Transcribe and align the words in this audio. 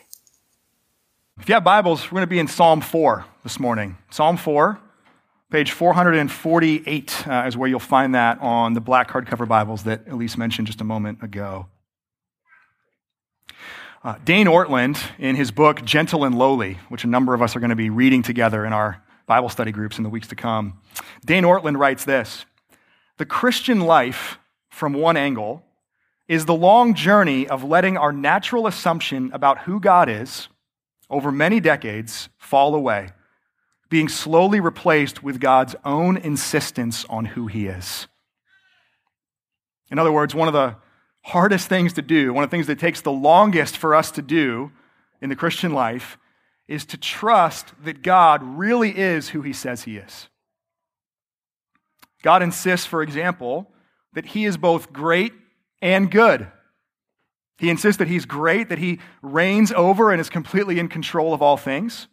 If 1.39 1.47
you 1.47 1.53
have 1.53 1.63
Bibles, 1.63 2.05
we're 2.05 2.15
going 2.15 2.21
to 2.21 2.27
be 2.27 2.39
in 2.39 2.47
Psalm 2.47 2.81
4 2.81 3.25
this 3.43 3.59
morning. 3.59 3.99
Psalm 4.09 4.37
4, 4.37 4.79
page 5.51 5.71
448 5.71 7.27
uh, 7.27 7.43
is 7.45 7.55
where 7.55 7.69
you'll 7.69 7.79
find 7.79 8.15
that 8.15 8.41
on 8.41 8.73
the 8.73 8.81
black 8.81 9.11
hardcover 9.11 9.47
Bibles 9.47 9.83
that 9.83 10.07
Elise 10.07 10.35
mentioned 10.35 10.65
just 10.65 10.81
a 10.81 10.83
moment 10.83 11.21
ago. 11.21 11.67
Uh, 14.07 14.15
Dane 14.23 14.45
Ortlund, 14.47 14.97
in 15.19 15.35
his 15.35 15.51
book 15.51 15.83
Gentle 15.83 16.23
and 16.23 16.33
Lowly, 16.33 16.77
which 16.87 17.03
a 17.03 17.07
number 17.07 17.33
of 17.33 17.41
us 17.41 17.57
are 17.57 17.59
going 17.59 17.71
to 17.71 17.75
be 17.75 17.89
reading 17.89 18.23
together 18.23 18.65
in 18.65 18.71
our 18.71 19.03
Bible 19.25 19.49
study 19.49 19.73
groups 19.73 19.97
in 19.97 20.05
the 20.05 20.09
weeks 20.09 20.29
to 20.29 20.35
come, 20.37 20.79
Dane 21.25 21.43
Ortlund 21.43 21.77
writes 21.77 22.05
this 22.05 22.45
The 23.17 23.25
Christian 23.25 23.81
life, 23.81 24.39
from 24.69 24.93
one 24.93 25.17
angle, 25.17 25.61
is 26.29 26.45
the 26.45 26.53
long 26.53 26.93
journey 26.93 27.49
of 27.49 27.65
letting 27.65 27.97
our 27.97 28.13
natural 28.13 28.65
assumption 28.65 29.29
about 29.33 29.63
who 29.63 29.77
God 29.77 30.07
is 30.07 30.47
over 31.09 31.29
many 31.29 31.59
decades 31.59 32.29
fall 32.37 32.75
away, 32.75 33.09
being 33.89 34.07
slowly 34.07 34.61
replaced 34.61 35.21
with 35.21 35.41
God's 35.41 35.75
own 35.83 36.15
insistence 36.15 37.03
on 37.09 37.25
who 37.25 37.47
he 37.47 37.67
is. 37.67 38.07
In 39.91 39.99
other 39.99 40.13
words, 40.13 40.33
one 40.33 40.47
of 40.47 40.53
the 40.53 40.77
hardest 41.27 41.67
things 41.67 41.91
to 41.91 42.01
do, 42.01 42.33
one 42.33 42.45
of 42.45 42.49
the 42.49 42.55
things 42.55 42.67
that 42.67 42.79
takes 42.79 43.01
the 43.01 43.11
longest 43.11 43.75
for 43.75 43.93
us 43.93 44.11
to 44.11 44.21
do 44.21 44.71
in 45.21 45.29
the 45.29 45.35
Christian 45.35 45.73
life, 45.73 46.17
is 46.69 46.85
to 46.85 46.97
trust 46.97 47.73
that 47.83 48.01
God 48.01 48.41
really 48.41 48.97
is 48.97 49.29
who 49.29 49.41
he 49.41 49.51
says 49.51 49.83
he 49.83 49.97
is. 49.97 50.29
God 52.23 52.41
insists, 52.41 52.85
for 52.85 53.01
example, 53.01 53.69
that 54.13 54.27
he 54.27 54.45
is 54.45 54.55
both 54.55 54.93
great 54.93 55.33
and 55.81 56.09
good. 56.09 56.47
He 57.57 57.69
insists 57.69 57.99
that 57.99 58.07
he's 58.07 58.25
great, 58.25 58.69
that 58.69 58.79
he 58.79 58.99
reigns 59.21 59.73
over 59.73 60.11
and 60.11 60.21
is 60.21 60.29
completely 60.29 60.79
in 60.79 60.87
control 60.87 61.33
of 61.33 61.41
all 61.41 61.57
things. 61.57 62.07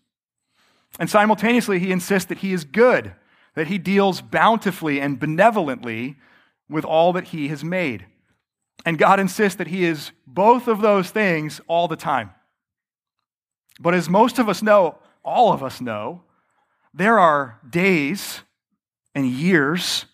And 0.99 1.09
simultaneously, 1.09 1.79
he 1.79 1.93
insists 1.93 2.29
that 2.29 2.39
he 2.39 2.53
is 2.53 2.65
good, 2.65 3.15
that 3.55 3.69
he 3.69 3.79
deals 3.79 4.21
bountifully 4.21 5.01
and 5.01 5.21
benevolently 5.21 6.17
with 6.69 6.85
all 6.85 7.13
that 7.13 7.29
he 7.29 7.47
has 7.49 7.63
made. 7.63 8.07
And 8.85 8.99
God 8.99 9.21
insists 9.21 9.57
that 9.59 9.69
He 9.69 9.85
is 9.85 10.13
both 10.27 10.69
of 10.69 10.81
those 10.81 11.11
things 11.11 11.61
all 11.67 11.89
the 11.89 11.97
time. 11.97 12.31
But 13.81 13.95
as 13.95 14.09
most 14.09 14.39
of 14.39 14.49
us 14.49 14.63
know, 14.63 14.99
all 15.25 15.53
of 15.53 15.63
us 15.63 15.81
know, 15.81 16.23
there 16.93 17.19
are 17.19 17.59
days 17.69 18.41
and 19.15 19.27
years 19.27 20.07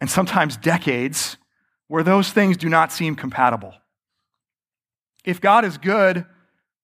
and 0.00 0.10
sometimes 0.10 0.56
decades 0.56 1.36
where 1.88 2.02
those 2.02 2.30
things 2.30 2.56
do 2.56 2.68
not 2.68 2.92
seem 2.92 3.14
compatible. 3.16 3.74
If 5.24 5.40
God 5.40 5.64
is 5.64 5.78
good, 5.78 6.26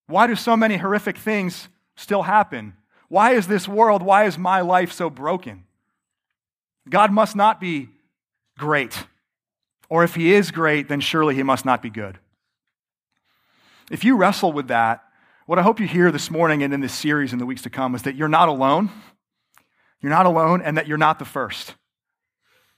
why 0.06 0.26
do 0.26 0.34
so 0.34 0.56
many 0.56 0.76
horrific 0.76 1.18
things 1.18 1.68
still 1.96 2.22
happen? 2.22 2.74
Why 3.08 3.32
is 3.32 3.46
this 3.46 3.68
world, 3.68 4.02
why 4.02 4.24
is 4.24 4.38
my 4.38 4.60
life 4.60 4.92
so 4.92 5.10
broken? 5.10 5.64
God 6.88 7.12
must 7.12 7.36
not 7.36 7.60
be 7.60 7.90
great. 8.56 9.06
Or 9.90 10.02
if 10.02 10.14
he 10.14 10.32
is 10.32 10.50
great, 10.50 10.88
then 10.88 11.00
surely 11.00 11.34
he 11.34 11.42
must 11.42 11.66
not 11.66 11.82
be 11.82 11.90
good. 11.90 12.18
If 13.90 14.04
you 14.04 14.16
wrestle 14.16 14.52
with 14.52 14.68
that, 14.68 15.02
what 15.46 15.58
I 15.58 15.62
hope 15.62 15.80
you 15.80 15.86
hear 15.86 16.12
this 16.12 16.30
morning 16.30 16.62
and 16.62 16.72
in 16.72 16.80
this 16.80 16.94
series 16.94 17.32
in 17.32 17.40
the 17.40 17.44
weeks 17.44 17.62
to 17.62 17.70
come 17.70 17.94
is 17.96 18.02
that 18.02 18.14
you're 18.14 18.28
not 18.28 18.48
alone. 18.48 18.88
You're 20.00 20.10
not 20.10 20.24
alone, 20.24 20.62
and 20.62 20.78
that 20.78 20.86
you're 20.86 20.96
not 20.96 21.18
the 21.18 21.24
first. 21.24 21.74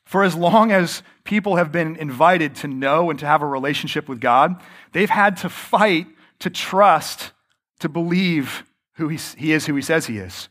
For 0.04 0.25
as 0.25 0.34
long 0.34 0.72
as 0.72 1.03
people 1.22 1.56
have 1.56 1.70
been 1.70 1.97
invited 1.97 2.56
to 2.56 2.69
know 2.69 3.10
and 3.10 3.19
to 3.20 3.26
have 3.26 3.42
a 3.42 3.47
relationship 3.47 4.09
with 4.09 4.20
God, 4.20 4.60
they've 4.92 5.09
had 5.09 5.36
to 5.38 5.48
fight 5.48 6.06
to 6.41 6.50
trust, 6.50 7.32
to 7.81 7.88
believe 7.88 8.65
who 8.94 9.09
he, 9.09 9.19
he 9.36 9.53
is 9.53 9.66
who 9.66 9.75
he 9.76 9.82
says 9.82 10.06
he 10.06 10.19
is. 10.19 10.48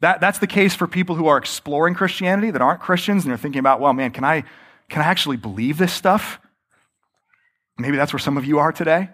That, 0.00 0.20
that's 0.20 0.38
the 0.40 0.46
case 0.46 0.74
for 0.74 0.86
people 0.86 1.16
who 1.16 1.26
are 1.26 1.38
exploring 1.38 1.94
Christianity 1.94 2.50
that 2.50 2.60
aren't 2.60 2.80
Christians 2.80 3.24
and 3.24 3.30
they're 3.30 3.38
thinking 3.38 3.60
about, 3.60 3.80
well, 3.80 3.94
man, 3.94 4.10
can 4.10 4.24
I, 4.24 4.44
can 4.88 5.02
I 5.02 5.06
actually 5.06 5.36
believe 5.36 5.78
this 5.78 5.92
stuff? 5.92 6.38
Maybe 7.78 7.96
that's 7.96 8.12
where 8.12 8.20
some 8.20 8.36
of 8.36 8.44
you 8.44 8.58
are 8.58 8.72
today. 8.72 9.10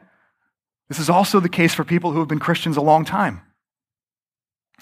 This 0.88 0.99
is 0.99 1.10
also 1.10 1.41
the 1.41 1.49
case 1.49 1.75
for 1.75 1.84
people 1.84 2.12
who 2.12 2.19
have 2.19 2.28
been 2.28 2.38
Christians 2.38 2.77
a 2.77 2.83
long 2.83 3.05
time. 3.05 3.41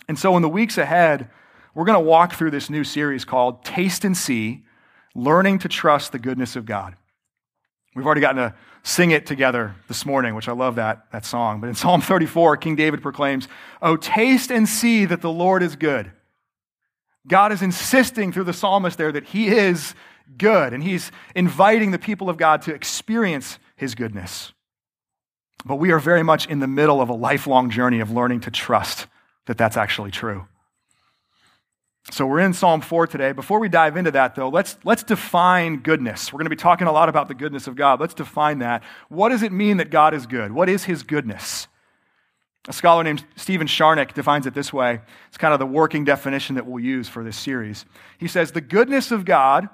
And 0.09 0.19
so, 0.19 0.37
in 0.37 0.43
the 0.43 0.49
weeks 0.49 0.77
ahead, 0.77 1.31
we're 1.75 1.85
going 1.85 1.99
to 1.99 2.05
walk 2.05 2.35
through 2.35 2.51
this 2.51 2.69
new 2.69 2.85
series 2.85 3.25
called 3.25 3.65
Taste 3.65 4.05
and 4.05 4.17
See 4.17 4.65
Learning 5.15 5.59
to 5.61 5.69
Trust 5.69 6.13
the 6.13 6.19
Goodness 6.19 6.57
of 6.57 6.67
God. 6.67 6.97
We've 7.95 8.07
already 8.07 8.21
gotten 8.21 8.39
to 8.39 8.55
sing 8.83 9.11
it 9.11 9.27
together 9.27 9.75
this 9.89 10.07
morning, 10.07 10.35
which 10.35 10.49
I 10.49 10.53
love 10.53 10.77
that, 10.77 11.11
that 11.13 11.25
song. 11.25 11.61
But 11.61 11.69
in 11.69 11.75
Psalm 11.75 12.01
34, 12.01 12.57
King 12.57 12.77
David 12.77 13.03
proclaims, 13.03 13.47
Oh, 13.83 13.97
taste 13.97 14.51
and 14.51 14.69
see 14.69 15.05
that 15.05 15.21
the 15.21 15.31
Lord 15.31 15.63
is 15.63 15.77
good. 15.77 16.11
God 17.27 17.53
is 17.53 17.63
insisting 17.63 18.33
through 18.33 18.45
the 18.45 18.53
psalmist 18.53 18.97
there 18.97 19.13
that 19.13 19.27
he 19.27 19.49
is 19.49 19.95
good, 20.37 20.73
and 20.73 20.83
he's 20.83 21.13
inviting 21.35 21.91
the 21.91 21.99
people 21.99 22.29
of 22.29 22.37
God 22.37 22.63
to 22.63 22.75
experience 22.75 23.59
his 23.77 23.95
goodness. 23.95 24.53
But 25.65 25.77
we 25.77 25.93
are 25.93 25.99
very 25.99 26.23
much 26.23 26.47
in 26.47 26.61
the 26.61 26.67
middle 26.67 27.01
of 27.01 27.09
a 27.09 27.15
lifelong 27.15 27.71
journey 27.71 28.01
of 28.01 28.11
learning 28.11 28.41
to 28.41 28.51
trust 28.51 29.07
that 29.47 29.59
that's 29.59 29.77
actually 29.77 30.11
true. 30.11 30.47
So 32.11 32.27
we're 32.27 32.41
in 32.41 32.55
Psalm 32.55 32.81
4 32.81 33.07
today. 33.07 33.33
Before 33.33 33.61
we 33.61 33.69
dive 33.69 33.97
into 33.97 34.11
that, 34.13 34.35
though, 34.35 34.49
let's, 34.49 34.77
let's 34.85 35.03
define 35.03 35.79
goodness. 35.79 36.33
We're 36.33 36.39
going 36.39 36.47
to 36.47 36.51
be 36.51 36.57
talking 36.57 36.87
a 36.87 36.93
lot 36.93 37.09
about 37.09 37.29
the 37.29 37.35
goodness 37.35 37.67
of 37.67 37.77
God. 37.77 38.01
Let's 38.01 38.15
define 38.15 38.59
that. 38.61 38.83
What 39.09 39.29
does 39.29 39.43
it 39.43 39.53
mean 39.53 39.77
that 39.77 39.91
God 39.91 40.15
is 40.15 40.27
good? 40.27 40.53
What 40.53 40.69
is 40.69 40.85
his 40.85 41.03
goodness? 41.03 41.69
A 42.69 42.73
scholar 42.73 43.05
named 43.05 43.25
Stephen 43.37 43.67
Charnock 43.67 44.13
defines 44.13 44.47
it 44.47 44.55
this 44.55 44.73
way. 44.73 45.01
It's 45.29 45.39
kind 45.39 45.53
of 45.53 45.61
the 45.61 45.67
working 45.67 46.05
definition 46.05 46.57
that 46.57 46.67
we'll 46.67 46.83
use 46.83 47.09
for 47.09 47.23
this 47.23 47.37
series. 47.37 47.85
He 48.19 48.29
says, 48.29 48.53
The 48.53 48.61
goodness 48.61 49.11
of 49.11 49.25
God 49.25 49.69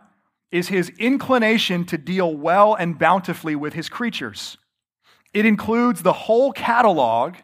is 0.50 0.68
his 0.68 0.90
inclination 0.98 1.84
to 1.86 1.98
deal 1.98 2.34
well 2.34 2.74
and 2.74 2.98
bountifully 2.98 3.56
with 3.56 3.74
his 3.74 3.88
creatures. 3.88 4.56
It 5.34 5.44
includes 5.44 6.02
the 6.02 6.12
whole 6.12 6.52
catalog 6.52 7.34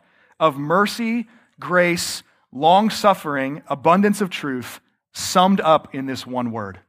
of 0.40 0.56
mercy, 0.56 1.26
grace, 1.60 2.22
long 2.52 2.90
suffering, 2.90 3.62
abundance 3.68 4.20
of 4.20 4.30
truth, 4.30 4.80
summed 5.12 5.60
up 5.60 5.94
in 5.94 6.06
this 6.06 6.26
one 6.26 6.52
word. 6.52 6.80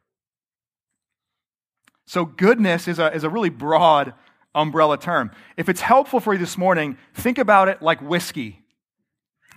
So, 2.05 2.25
goodness 2.25 2.87
is 2.87 2.99
a, 2.99 3.13
is 3.13 3.23
a 3.23 3.29
really 3.29 3.49
broad 3.49 4.13
umbrella 4.53 4.97
term. 4.97 5.31
If 5.57 5.69
it's 5.69 5.81
helpful 5.81 6.19
for 6.19 6.33
you 6.33 6.39
this 6.39 6.57
morning, 6.57 6.97
think 7.13 7.37
about 7.37 7.69
it 7.69 7.81
like 7.81 8.01
whiskey. 8.01 8.59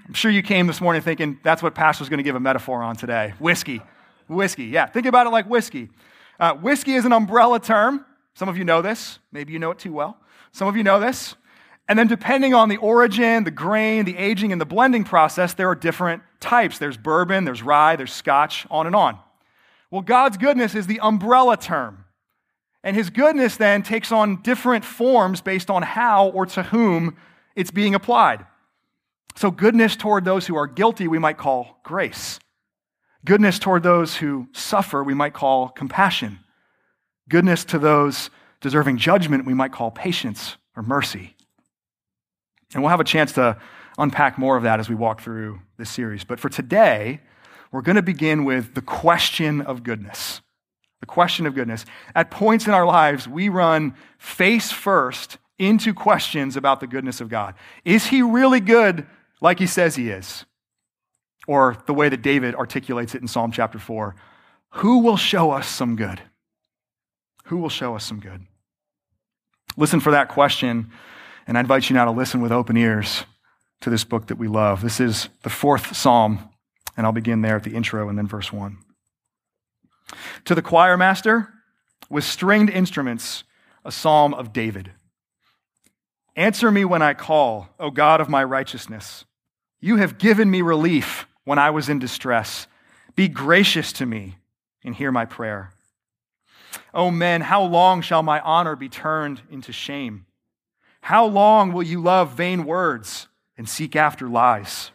I'm 0.06 0.14
sure 0.14 0.30
you 0.30 0.42
came 0.42 0.66
this 0.66 0.80
morning 0.80 1.02
thinking 1.02 1.38
that's 1.42 1.62
what 1.62 1.74
Pastor's 1.74 2.08
going 2.08 2.18
to 2.18 2.24
give 2.24 2.36
a 2.36 2.40
metaphor 2.40 2.82
on 2.82 2.96
today. 2.96 3.34
Whiskey. 3.38 3.82
Whiskey, 4.28 4.66
yeah. 4.66 4.86
Think 4.86 5.06
about 5.06 5.26
it 5.26 5.30
like 5.30 5.48
whiskey. 5.48 5.90
Uh, 6.38 6.54
whiskey 6.54 6.94
is 6.94 7.04
an 7.04 7.12
umbrella 7.12 7.60
term. 7.60 8.04
Some 8.34 8.48
of 8.48 8.58
you 8.58 8.64
know 8.64 8.82
this. 8.82 9.18
Maybe 9.32 9.52
you 9.52 9.58
know 9.58 9.70
it 9.70 9.78
too 9.78 9.92
well. 9.92 10.18
Some 10.52 10.68
of 10.68 10.76
you 10.76 10.82
know 10.82 11.00
this. 11.00 11.34
And 11.88 11.98
then, 11.98 12.08
depending 12.08 12.52
on 12.52 12.68
the 12.68 12.78
origin, 12.78 13.44
the 13.44 13.50
grain, 13.50 14.04
the 14.04 14.16
aging, 14.16 14.50
and 14.50 14.60
the 14.60 14.66
blending 14.66 15.04
process, 15.04 15.54
there 15.54 15.68
are 15.68 15.74
different 15.74 16.22
types. 16.40 16.78
There's 16.78 16.96
bourbon, 16.96 17.44
there's 17.44 17.62
rye, 17.62 17.96
there's 17.96 18.12
scotch, 18.12 18.66
on 18.70 18.86
and 18.86 18.96
on. 18.96 19.18
Well, 19.90 20.02
God's 20.02 20.36
goodness 20.36 20.74
is 20.74 20.86
the 20.88 20.98
umbrella 21.00 21.56
term. 21.56 22.04
And 22.82 22.96
his 22.96 23.10
goodness 23.10 23.56
then 23.56 23.82
takes 23.82 24.12
on 24.12 24.42
different 24.42 24.84
forms 24.84 25.40
based 25.40 25.70
on 25.70 25.82
how 25.82 26.28
or 26.28 26.46
to 26.46 26.64
whom 26.64 27.16
it's 27.54 27.70
being 27.70 27.94
applied. 27.94 28.44
So, 29.36 29.50
goodness 29.50 29.96
toward 29.96 30.24
those 30.24 30.46
who 30.46 30.56
are 30.56 30.66
guilty, 30.66 31.08
we 31.08 31.18
might 31.18 31.38
call 31.38 31.80
grace. 31.82 32.40
Goodness 33.26 33.58
toward 33.58 33.82
those 33.82 34.16
who 34.16 34.46
suffer, 34.52 35.02
we 35.02 35.12
might 35.12 35.34
call 35.34 35.68
compassion. 35.68 36.38
Goodness 37.28 37.64
to 37.66 37.78
those 37.78 38.30
deserving 38.60 38.98
judgment, 38.98 39.44
we 39.44 39.52
might 39.52 39.72
call 39.72 39.90
patience 39.90 40.56
or 40.76 40.82
mercy. 40.84 41.34
And 42.72 42.82
we'll 42.82 42.90
have 42.90 43.00
a 43.00 43.04
chance 43.04 43.32
to 43.32 43.58
unpack 43.98 44.38
more 44.38 44.56
of 44.56 44.62
that 44.62 44.78
as 44.78 44.88
we 44.88 44.94
walk 44.94 45.20
through 45.20 45.60
this 45.76 45.90
series. 45.90 46.22
But 46.22 46.38
for 46.38 46.48
today, 46.48 47.20
we're 47.72 47.82
going 47.82 47.96
to 47.96 48.02
begin 48.02 48.44
with 48.44 48.74
the 48.74 48.82
question 48.82 49.60
of 49.60 49.82
goodness. 49.82 50.40
The 51.00 51.06
question 51.06 51.46
of 51.46 51.54
goodness. 51.56 51.84
At 52.14 52.30
points 52.30 52.68
in 52.68 52.74
our 52.74 52.86
lives, 52.86 53.26
we 53.26 53.48
run 53.48 53.96
face 54.18 54.70
first 54.70 55.38
into 55.58 55.92
questions 55.92 56.56
about 56.56 56.78
the 56.78 56.86
goodness 56.86 57.20
of 57.20 57.28
God. 57.28 57.54
Is 57.84 58.06
he 58.06 58.22
really 58.22 58.60
good 58.60 59.04
like 59.40 59.58
he 59.58 59.66
says 59.66 59.96
he 59.96 60.10
is? 60.10 60.44
Or 61.46 61.76
the 61.86 61.94
way 61.94 62.08
that 62.08 62.22
David 62.22 62.54
articulates 62.54 63.14
it 63.14 63.22
in 63.22 63.28
Psalm 63.28 63.52
chapter 63.52 63.78
4 63.78 64.14
Who 64.70 64.98
will 64.98 65.16
show 65.16 65.50
us 65.50 65.68
some 65.68 65.96
good? 65.96 66.22
Who 67.46 67.58
will 67.58 67.68
show 67.68 67.94
us 67.94 68.04
some 68.04 68.20
good? 68.20 68.46
Listen 69.76 70.00
for 70.00 70.10
that 70.12 70.28
question 70.28 70.90
And 71.46 71.56
I 71.56 71.60
invite 71.60 71.88
you 71.88 71.94
now 71.94 72.04
to 72.06 72.10
listen 72.10 72.40
with 72.40 72.52
open 72.52 72.76
ears 72.76 73.24
to 73.80 73.90
this 73.90 74.04
book 74.04 74.26
that 74.28 74.38
we 74.38 74.48
love. 74.48 74.82
This 74.82 75.00
is 75.00 75.28
the 75.42 75.50
fourth 75.50 75.94
psalm, 75.94 76.48
and 76.96 77.06
I'll 77.06 77.12
begin 77.12 77.42
there 77.42 77.56
at 77.56 77.64
the 77.64 77.74
intro 77.74 78.08
and 78.08 78.18
then 78.18 78.26
verse 78.26 78.52
1. 78.52 78.78
To 80.46 80.54
the 80.54 80.62
choir 80.62 80.96
master, 80.96 81.52
with 82.08 82.24
stringed 82.24 82.70
instruments, 82.70 83.44
a 83.84 83.92
psalm 83.92 84.34
of 84.34 84.52
David. 84.52 84.92
Answer 86.34 86.70
me 86.70 86.84
when 86.84 87.02
I 87.02 87.14
call, 87.14 87.68
O 87.78 87.90
God 87.90 88.20
of 88.20 88.28
my 88.28 88.44
righteousness. 88.44 89.24
You 89.80 89.96
have 89.96 90.18
given 90.18 90.50
me 90.50 90.62
relief 90.62 91.26
when 91.46 91.58
I 91.58 91.70
was 91.70 91.88
in 91.88 91.98
distress. 91.98 92.66
Be 93.14 93.28
gracious 93.28 93.92
to 93.94 94.04
me 94.04 94.36
and 94.84 94.94
hear 94.94 95.10
my 95.10 95.24
prayer. 95.24 95.70
O 96.92 97.10
men, 97.10 97.40
how 97.40 97.62
long 97.62 98.02
shall 98.02 98.22
my 98.22 98.40
honor 98.40 98.76
be 98.76 98.90
turned 98.90 99.40
into 99.48 99.72
shame? 99.72 100.26
How 101.00 101.24
long 101.24 101.72
will 101.72 101.84
you 101.84 102.02
love 102.02 102.32
vain 102.32 102.64
words 102.64 103.28
and 103.56 103.68
seek 103.68 103.94
after 103.94 104.28
lies? 104.28 104.90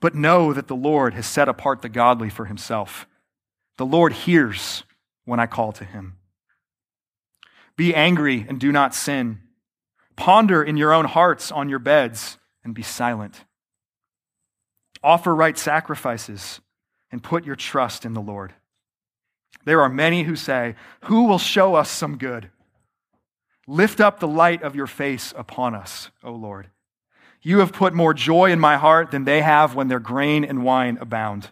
But 0.00 0.16
know 0.16 0.52
that 0.52 0.66
the 0.66 0.74
Lord 0.74 1.14
has 1.14 1.26
set 1.26 1.48
apart 1.48 1.80
the 1.80 1.88
godly 1.88 2.28
for 2.28 2.46
himself. 2.46 3.06
The 3.78 3.86
Lord 3.86 4.12
hears 4.12 4.82
when 5.24 5.38
I 5.38 5.46
call 5.46 5.70
to 5.72 5.84
him. 5.84 6.16
Be 7.76 7.94
angry 7.94 8.44
and 8.48 8.58
do 8.58 8.72
not 8.72 8.96
sin. 8.96 9.38
Ponder 10.16 10.60
in 10.60 10.76
your 10.76 10.92
own 10.92 11.04
hearts 11.04 11.52
on 11.52 11.68
your 11.68 11.78
beds 11.78 12.36
and 12.64 12.74
be 12.74 12.82
silent. 12.82 13.44
Offer 15.02 15.34
right 15.34 15.58
sacrifices 15.58 16.60
and 17.10 17.22
put 17.22 17.44
your 17.44 17.56
trust 17.56 18.04
in 18.04 18.14
the 18.14 18.20
Lord. 18.20 18.54
There 19.64 19.80
are 19.80 19.88
many 19.88 20.22
who 20.24 20.36
say, 20.36 20.74
Who 21.04 21.24
will 21.24 21.38
show 21.38 21.74
us 21.74 21.90
some 21.90 22.16
good? 22.16 22.50
Lift 23.66 24.00
up 24.00 24.18
the 24.18 24.28
light 24.28 24.62
of 24.62 24.74
your 24.74 24.86
face 24.86 25.32
upon 25.36 25.74
us, 25.74 26.10
O 26.24 26.32
Lord. 26.32 26.68
You 27.42 27.58
have 27.58 27.72
put 27.72 27.94
more 27.94 28.14
joy 28.14 28.50
in 28.50 28.60
my 28.60 28.76
heart 28.76 29.10
than 29.10 29.24
they 29.24 29.42
have 29.42 29.74
when 29.74 29.88
their 29.88 30.00
grain 30.00 30.44
and 30.44 30.64
wine 30.64 30.98
abound. 31.00 31.50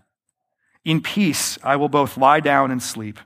In 0.85 1.01
peace 1.01 1.59
I 1.63 1.77
will 1.77 1.89
both 1.89 2.17
lie 2.17 2.41
down 2.41 2.71
and 2.71 2.83
sleep, 2.83 3.19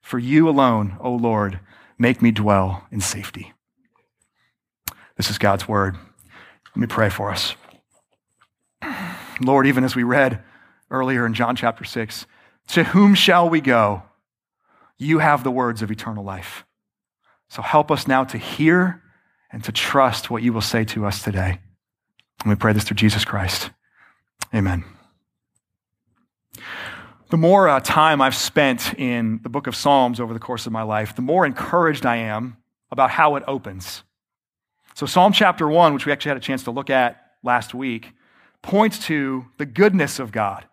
for 0.00 0.18
you 0.18 0.48
alone, 0.48 0.96
O 1.00 1.12
Lord, 1.12 1.60
make 1.98 2.22
me 2.22 2.30
dwell 2.30 2.86
in 2.90 3.00
safety. 3.00 3.52
This 5.16 5.30
is 5.30 5.38
God's 5.38 5.68
word. 5.68 5.96
Let 6.74 6.76
me 6.76 6.86
pray 6.86 7.10
for 7.10 7.30
us. 7.30 7.54
Lord, 9.40 9.66
even 9.66 9.84
as 9.84 9.96
we 9.96 10.02
read 10.02 10.42
earlier 10.90 11.26
in 11.26 11.34
John 11.34 11.56
chapter 11.56 11.84
6, 11.84 12.26
to 12.68 12.84
whom 12.84 13.14
shall 13.14 13.48
we 13.48 13.60
go? 13.60 14.02
You 14.98 15.18
have 15.18 15.42
the 15.42 15.50
words 15.50 15.82
of 15.82 15.90
eternal 15.90 16.24
life. 16.24 16.64
So 17.48 17.62
help 17.62 17.90
us 17.90 18.06
now 18.06 18.24
to 18.24 18.38
hear 18.38 19.02
and 19.50 19.62
to 19.64 19.72
trust 19.72 20.30
what 20.30 20.42
you 20.42 20.52
will 20.52 20.60
say 20.60 20.84
to 20.86 21.04
us 21.04 21.22
today. 21.22 21.58
And 22.40 22.48
we 22.48 22.54
pray 22.54 22.72
this 22.72 22.84
through 22.84 22.96
Jesus 22.96 23.24
Christ. 23.24 23.70
Amen. 24.54 24.84
The 27.30 27.36
more 27.36 27.68
uh, 27.68 27.80
time 27.80 28.20
I've 28.20 28.34
spent 28.34 28.94
in 28.94 29.40
the 29.42 29.48
book 29.48 29.66
of 29.66 29.74
Psalms 29.74 30.20
over 30.20 30.34
the 30.34 30.40
course 30.40 30.66
of 30.66 30.72
my 30.72 30.82
life, 30.82 31.16
the 31.16 31.22
more 31.22 31.46
encouraged 31.46 32.04
I 32.04 32.16
am 32.16 32.58
about 32.90 33.10
how 33.10 33.36
it 33.36 33.44
opens. 33.46 34.02
So, 34.94 35.06
Psalm 35.06 35.32
chapter 35.32 35.66
1, 35.66 35.94
which 35.94 36.04
we 36.04 36.12
actually 36.12 36.30
had 36.30 36.36
a 36.36 36.40
chance 36.40 36.64
to 36.64 36.70
look 36.70 36.90
at 36.90 37.16
last 37.42 37.72
week, 37.72 38.12
points 38.62 38.98
to 39.06 39.46
the 39.58 39.66
goodness 39.66 40.18
of 40.18 40.32
God. 40.32 40.64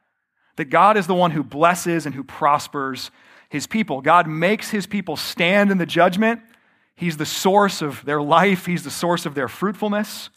That 0.56 0.66
God 0.66 0.98
is 0.98 1.08
the 1.08 1.16
one 1.16 1.32
who 1.32 1.44
blesses 1.44 2.06
and 2.06 2.16
who 2.16 2.24
prospers 2.24 3.12
his 3.50 3.66
people. 3.66 4.02
God 4.02 4.28
makes 4.28 4.70
his 4.70 4.86
people 4.86 5.16
stand 5.18 5.72
in 5.72 5.78
the 5.78 5.86
judgment. 5.86 6.42
He's 6.96 7.18
the 7.18 7.26
source 7.26 7.82
of 7.82 8.04
their 8.06 8.22
life, 8.22 8.66
he's 8.66 8.84
the 8.84 8.92
source 8.92 9.26
of 9.26 9.34
their 9.34 9.48
fruitfulness. 9.48 10.30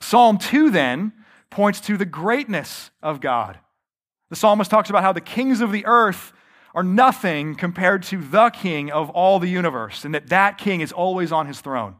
Psalm 0.00 0.38
2 0.38 0.70
then 0.70 1.12
points 1.50 1.80
to 1.82 1.96
the 1.96 2.06
greatness 2.06 2.90
of 3.02 3.20
God. 3.20 3.58
The 4.30 4.36
psalmist 4.36 4.70
talks 4.70 4.90
about 4.90 5.02
how 5.02 5.12
the 5.12 5.20
kings 5.20 5.60
of 5.60 5.70
the 5.70 5.84
earth 5.86 6.32
are 6.74 6.82
nothing 6.82 7.54
compared 7.54 8.02
to 8.04 8.16
the 8.16 8.48
king 8.48 8.90
of 8.90 9.10
all 9.10 9.38
the 9.38 9.48
universe, 9.48 10.04
and 10.04 10.14
that 10.14 10.28
that 10.28 10.56
king 10.56 10.80
is 10.80 10.90
always 10.90 11.30
on 11.30 11.46
his 11.46 11.60
throne. 11.60 11.96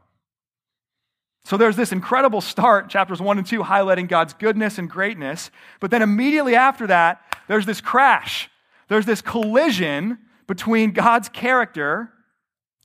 So 1.45 1.57
there's 1.57 1.75
this 1.75 1.91
incredible 1.91 2.39
start, 2.39 2.89
chapters 2.89 3.21
1 3.21 3.37
and 3.37 3.45
2, 3.45 3.63
highlighting 3.63 4.07
God's 4.07 4.33
goodness 4.33 4.77
and 4.77 4.89
greatness. 4.89 5.51
But 5.79 5.91
then 5.91 6.01
immediately 6.01 6.55
after 6.55 6.87
that, 6.87 7.21
there's 7.47 7.65
this 7.65 7.81
crash. 7.81 8.49
There's 8.87 9.05
this 9.05 9.21
collision 9.21 10.19
between 10.47 10.91
God's 10.91 11.27
character 11.27 12.11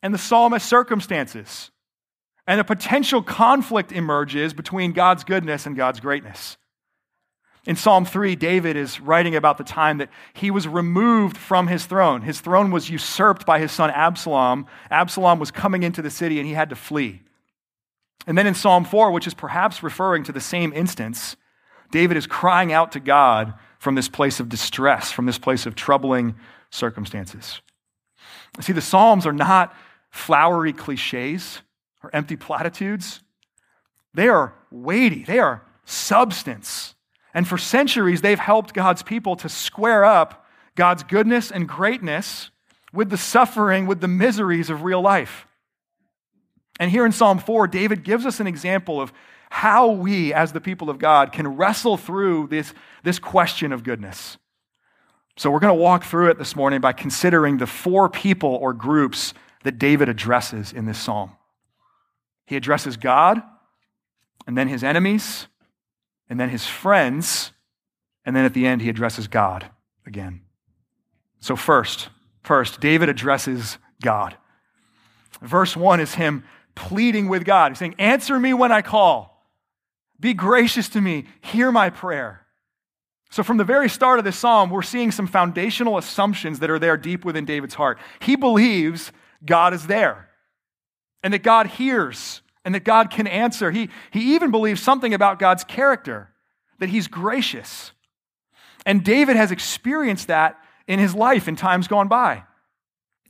and 0.03 0.13
the 0.13 0.19
psalmist's 0.19 0.69
circumstances. 0.69 1.71
And 2.47 2.61
a 2.61 2.65
potential 2.65 3.23
conflict 3.23 3.93
emerges 3.93 4.55
between 4.55 4.93
God's 4.93 5.23
goodness 5.23 5.67
and 5.67 5.77
God's 5.77 6.01
greatness. 6.01 6.57
In 7.65 7.77
Psalm 7.77 8.07
3, 8.07 8.35
David 8.35 8.77
is 8.77 9.01
writing 9.01 9.37
about 9.37 9.59
the 9.59 9.65
time 9.65 9.99
that 9.99 10.09
he 10.33 10.51
was 10.51 10.67
removed 10.67 11.37
from 11.37 11.67
his 11.67 11.85
throne. 11.85 12.23
His 12.23 12.41
throne 12.41 12.71
was 12.71 12.89
usurped 12.89 13.45
by 13.45 13.59
his 13.59 13.71
son 13.71 13.91
Absalom. 13.91 14.67
Absalom 14.91 15.39
was 15.39 15.51
coming 15.51 15.83
into 15.83 16.01
the 16.01 16.11
city 16.11 16.39
and 16.39 16.47
he 16.47 16.55
had 16.55 16.71
to 16.71 16.77
flee. 16.77 17.21
And 18.27 18.37
then 18.37 18.47
in 18.47 18.55
Psalm 18.55 18.85
4, 18.85 19.11
which 19.11 19.27
is 19.27 19.35
perhaps 19.35 19.83
referring 19.83 20.25
to 20.25 20.33
the 20.33 20.41
same 20.41 20.73
instance, 20.73 21.37
David 21.91 22.17
is 22.17 22.27
crying 22.27 22.73
out 22.73 22.93
to 22.93 23.01
God 23.01 23.55
from 23.79 23.95
this 23.95 24.09
place 24.09 24.41
of 24.41 24.49
distress, 24.49 25.11
from 25.11 25.27
this 25.27 25.39
place 25.39 25.67
of 25.67 25.75
troubling 25.75 26.35
circumstances. 26.71 27.61
See, 28.61 28.73
the 28.73 28.81
Psalms 28.81 29.27
are 29.27 29.33
not 29.33 29.75
flowery 30.11 30.73
cliches 30.73 31.63
or 32.03 32.11
empty 32.13 32.37
platitudes. 32.37 33.23
They 34.15 34.29
are 34.29 34.55
weighty, 34.71 35.23
they 35.23 35.39
are 35.39 35.63
substance. 35.85 36.95
And 37.35 37.47
for 37.47 37.59
centuries, 37.59 38.21
they've 38.21 38.39
helped 38.39 38.75
God's 38.75 39.03
people 39.03 39.37
to 39.37 39.49
square 39.49 40.05
up 40.05 40.47
God's 40.75 41.03
goodness 41.03 41.51
and 41.51 41.69
greatness 41.69 42.51
with 42.93 43.11
the 43.11 43.17
suffering, 43.17 43.87
with 43.87 44.01
the 44.01 44.09
miseries 44.09 44.71
of 44.71 44.83
real 44.83 45.01
life. 45.01 45.47
And 46.79 46.91
here 46.91 47.05
in 47.05 47.13
Psalm 47.13 47.39
4, 47.39 47.67
David 47.69 48.05
gives 48.05 48.25
us 48.25 48.41
an 48.41 48.47
example 48.47 49.01
of 49.01 49.13
how 49.51 49.91
we, 49.91 50.33
as 50.33 50.53
the 50.53 50.61
people 50.61 50.91
of 50.91 50.99
God, 50.99 51.33
can 51.33 51.57
wrestle 51.57 51.97
through 51.97 52.49
this, 52.49 52.75
this 53.03 53.19
question 53.19 53.73
of 53.73 53.83
goodness. 53.83 54.37
So 55.37 55.51
we're 55.51 55.61
going 55.61 55.77
to 55.77 55.83
walk 55.83 56.05
through 56.05 56.31
it 56.31 56.39
this 56.39 56.55
morning 56.55 56.81
by 56.81 56.93
considering 56.93 57.59
the 57.59 57.67
four 57.67 58.09
people 58.09 58.51
or 58.51 58.73
groups 58.73 59.35
that 59.65 59.79
David 59.79 60.09
addresses 60.09 60.73
in 60.73 60.85
this 60.85 60.99
psalm. 60.99 61.33
He 62.47 62.57
addresses 62.57 62.97
God, 62.97 63.43
and 64.47 64.57
then 64.57 64.69
his 64.69 64.83
enemies, 64.83 65.47
and 66.29 66.39
then 66.39 66.49
his 66.49 66.67
friends, 66.67 67.53
and 68.25 68.35
then 68.35 68.45
at 68.45 68.55
the 68.55 68.67
end, 68.67 68.83
he 68.83 68.89
addresses 68.89 69.29
God 69.29 69.71
again. 70.07 70.43
So, 71.41 71.57
first, 71.57 72.09
first, 72.43 72.81
David 72.81 73.09
addresses 73.09 73.79
God. 74.03 74.37
Verse 75.41 75.77
1 75.77 76.01
is 76.01 76.15
him 76.15 76.45
pleading 76.79 77.29
with 77.29 77.45
God. 77.45 77.73
He's 77.73 77.79
saying, 77.79 77.97
Answer 77.99 78.39
me 78.39 78.55
when 78.55 78.71
I 78.71 78.83
call. 78.83 79.45
Be 80.21 80.33
gracious 80.33 80.89
to 80.91 81.01
me. 81.01 81.25
Hear 81.41 81.73
my 81.73 81.91
prayer. 81.91 82.47
So, 83.31 83.43
from 83.43 83.57
the 83.57 83.65
very 83.65 83.89
start 83.89 84.19
of 84.19 84.25
this 84.25 84.39
psalm, 84.39 84.71
we're 84.71 84.83
seeing 84.83 85.11
some 85.11 85.27
foundational 85.27 85.99
assumptions 85.99 86.61
that 86.61 86.71
are 86.71 86.79
there 86.79 86.97
deep 86.97 87.25
within 87.25 87.45
David's 87.45 87.75
heart. 87.75 87.99
He 88.21 88.37
believes 88.37 89.13
God 89.45 89.75
is 89.75 89.87
there 89.87 90.29
and 91.23 91.35
that 91.35 91.43
God 91.43 91.67
hears 91.67 92.43
and 92.65 92.75
that 92.75 92.85
God 92.85 93.11
can 93.11 93.27
answer. 93.27 93.71
He, 93.71 93.91
he 94.11 94.35
even 94.37 94.51
believes 94.51 94.81
something 94.81 95.13
about 95.13 95.39
God's 95.39 95.65
character, 95.65 96.31
that 96.79 96.89
he's 96.89 97.09
gracious. 97.09 97.93
And 98.87 99.05
David 99.05 99.37
has 99.37 99.51
experienced 99.51 100.29
that 100.29 100.57
in 100.87 100.99
his 100.99 101.15
life 101.15 101.49
in 101.49 101.57
times 101.57 101.89
gone 101.89 102.09
by. 102.09 102.45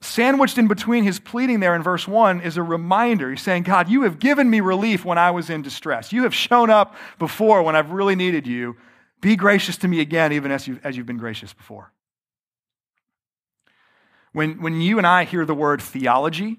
Sandwiched 0.01 0.59
in 0.59 0.69
between 0.69 1.03
his 1.03 1.19
pleading 1.19 1.59
there 1.59 1.75
in 1.75 1.83
verse 1.83 2.07
1 2.07 2.41
is 2.41 2.57
a 2.57 2.63
reminder. 2.63 3.31
He's 3.31 3.43
saying, 3.43 3.65
God, 3.65 3.89
you 3.89 4.03
have 4.03 4.21
given 4.21 4.49
me 4.49 4.61
relief 4.61 5.05
when 5.05 5.19
I 5.19 5.33
was 5.33 5.51
in 5.51 5.63
distress. 5.63 6.13
You 6.13 6.23
have 6.23 6.35
shown 6.35 6.71
up 6.71 6.95
before 7.19 7.63
when 7.63 7.75
I've 7.75 7.91
really 7.91 8.15
needed 8.15 8.47
you. 8.47 8.77
Be 9.21 9.35
gracious 9.35 9.77
to 9.79 9.89
me 9.89 10.01
again, 10.01 10.33
even 10.33 10.53
as 10.53 10.69
you've, 10.69 10.85
as 10.85 10.97
you've 10.97 11.07
been 11.07 11.19
gracious 11.19 11.53
before. 11.53 11.93
When, 14.33 14.63
when 14.63 14.81
you 14.81 14.99
and 14.99 15.07
I 15.07 15.25
hear 15.25 15.45
the 15.45 15.55
word 15.55 15.83
theology, 15.83 16.59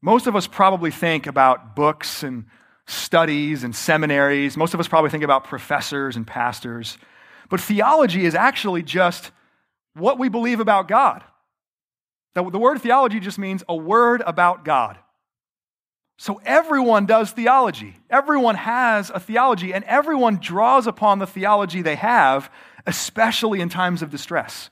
most 0.00 0.26
of 0.26 0.34
us 0.34 0.46
probably 0.46 0.90
think 0.90 1.26
about 1.26 1.76
books 1.76 2.22
and 2.22 2.46
studies 2.86 3.62
and 3.62 3.76
seminaries. 3.76 4.56
Most 4.56 4.72
of 4.72 4.80
us 4.80 4.88
probably 4.88 5.10
think 5.10 5.24
about 5.24 5.44
professors 5.44 6.16
and 6.16 6.26
pastors. 6.26 6.96
But 7.50 7.60
theology 7.60 8.24
is 8.24 8.34
actually 8.34 8.82
just 8.82 9.32
what 9.94 10.18
we 10.18 10.30
believe 10.30 10.60
about 10.60 10.88
God. 10.88 11.22
The, 12.34 12.50
the 12.50 12.58
word 12.58 12.80
theology 12.80 13.20
just 13.20 13.38
means 13.38 13.62
a 13.68 13.76
word 13.76 14.22
about 14.26 14.64
God. 14.64 14.98
So 16.16 16.40
everyone 16.44 17.06
does 17.06 17.32
theology. 17.32 17.96
Everyone 18.08 18.54
has 18.54 19.10
a 19.10 19.18
theology, 19.18 19.74
and 19.74 19.84
everyone 19.84 20.36
draws 20.36 20.86
upon 20.86 21.18
the 21.18 21.26
theology 21.26 21.82
they 21.82 21.96
have, 21.96 22.50
especially 22.86 23.60
in 23.60 23.68
times 23.68 24.02
of 24.02 24.10
distress. 24.10 24.70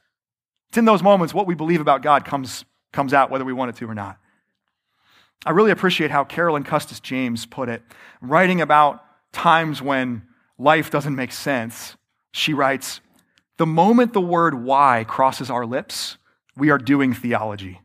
It's 0.69 0.78
in 0.78 0.85
those 0.85 1.02
moments 1.02 1.35
what 1.35 1.47
we 1.47 1.54
believe 1.54 1.81
about 1.81 2.02
God 2.02 2.25
comes, 2.25 2.64
comes 2.92 3.12
out, 3.12 3.31
whether 3.31 3.45
we 3.45 3.52
want 3.52 3.71
it 3.71 3.76
to 3.76 3.90
or 3.90 3.95
not. 3.95 4.19
I 5.45 5.50
really 5.50 5.73
appreciate 5.73 6.12
how 6.12 6.25
Carolyn 6.25 6.62
Custis 6.62 7.00
James 7.00 7.47
put 7.47 7.69
it, 7.69 7.83
writing 8.21 8.61
about 8.61 9.04
times 9.33 9.83
when 9.83 10.23
life 10.59 10.90
doesn't 10.90 11.16
make 11.16 11.33
sense. 11.33 11.97
She 12.33 12.54
writes, 12.54 13.00
The 13.59 13.66
moment 13.66 14.12
the 14.12 14.21
word 14.21 14.54
why 14.54 15.04
crosses 15.09 15.50
our 15.50 15.66
lips, 15.66 16.16
we 16.57 16.71
are 16.71 16.79
doing 16.79 17.15
theology. 17.15 17.81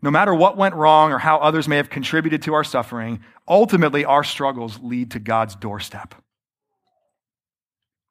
No 0.00 0.10
matter 0.10 0.34
what 0.34 0.56
went 0.56 0.74
wrong 0.74 1.12
or 1.12 1.18
how 1.18 1.38
others 1.38 1.68
may 1.68 1.76
have 1.76 1.90
contributed 1.90 2.42
to 2.42 2.54
our 2.54 2.64
suffering, 2.64 3.20
ultimately 3.46 4.04
our 4.04 4.24
struggles 4.24 4.80
lead 4.82 5.12
to 5.12 5.18
God's 5.18 5.54
doorstep. 5.54 6.14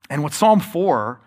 And 0.09 0.23
what 0.23 0.33
Psalm 0.33 0.59
4 0.59 1.21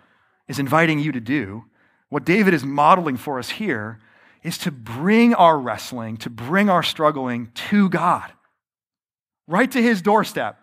is 0.47 0.59
inviting 0.59 0.99
you 0.99 1.11
to 1.11 1.19
do, 1.19 1.65
what 2.09 2.25
David 2.25 2.53
is 2.53 2.63
modeling 2.63 3.17
for 3.17 3.39
us 3.39 3.49
here, 3.49 3.99
is 4.43 4.57
to 4.59 4.71
bring 4.71 5.33
our 5.33 5.57
wrestling, 5.57 6.17
to 6.17 6.29
bring 6.29 6.69
our 6.69 6.83
struggling 6.83 7.51
to 7.55 7.89
God, 7.89 8.31
right 9.47 9.71
to 9.71 9.81
his 9.81 10.01
doorstep. 10.01 10.59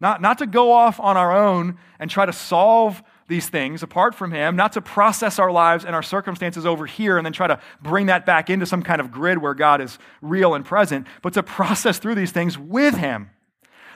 Not, 0.00 0.20
not 0.20 0.38
to 0.38 0.46
go 0.46 0.72
off 0.72 0.98
on 0.98 1.16
our 1.16 1.36
own 1.36 1.78
and 2.00 2.10
try 2.10 2.26
to 2.26 2.32
solve 2.32 3.02
these 3.28 3.48
things 3.48 3.82
apart 3.82 4.14
from 4.14 4.32
him, 4.32 4.56
not 4.56 4.72
to 4.72 4.80
process 4.80 5.38
our 5.38 5.50
lives 5.50 5.84
and 5.84 5.94
our 5.94 6.02
circumstances 6.02 6.66
over 6.66 6.86
here 6.86 7.16
and 7.16 7.24
then 7.24 7.32
try 7.32 7.46
to 7.46 7.60
bring 7.80 8.06
that 8.06 8.26
back 8.26 8.50
into 8.50 8.66
some 8.66 8.82
kind 8.82 9.00
of 9.00 9.10
grid 9.10 9.38
where 9.38 9.54
God 9.54 9.80
is 9.80 9.98
real 10.20 10.54
and 10.54 10.64
present, 10.64 11.06
but 11.22 11.32
to 11.34 11.42
process 11.42 11.98
through 11.98 12.14
these 12.14 12.32
things 12.32 12.58
with 12.58 12.96
him. 12.96 13.30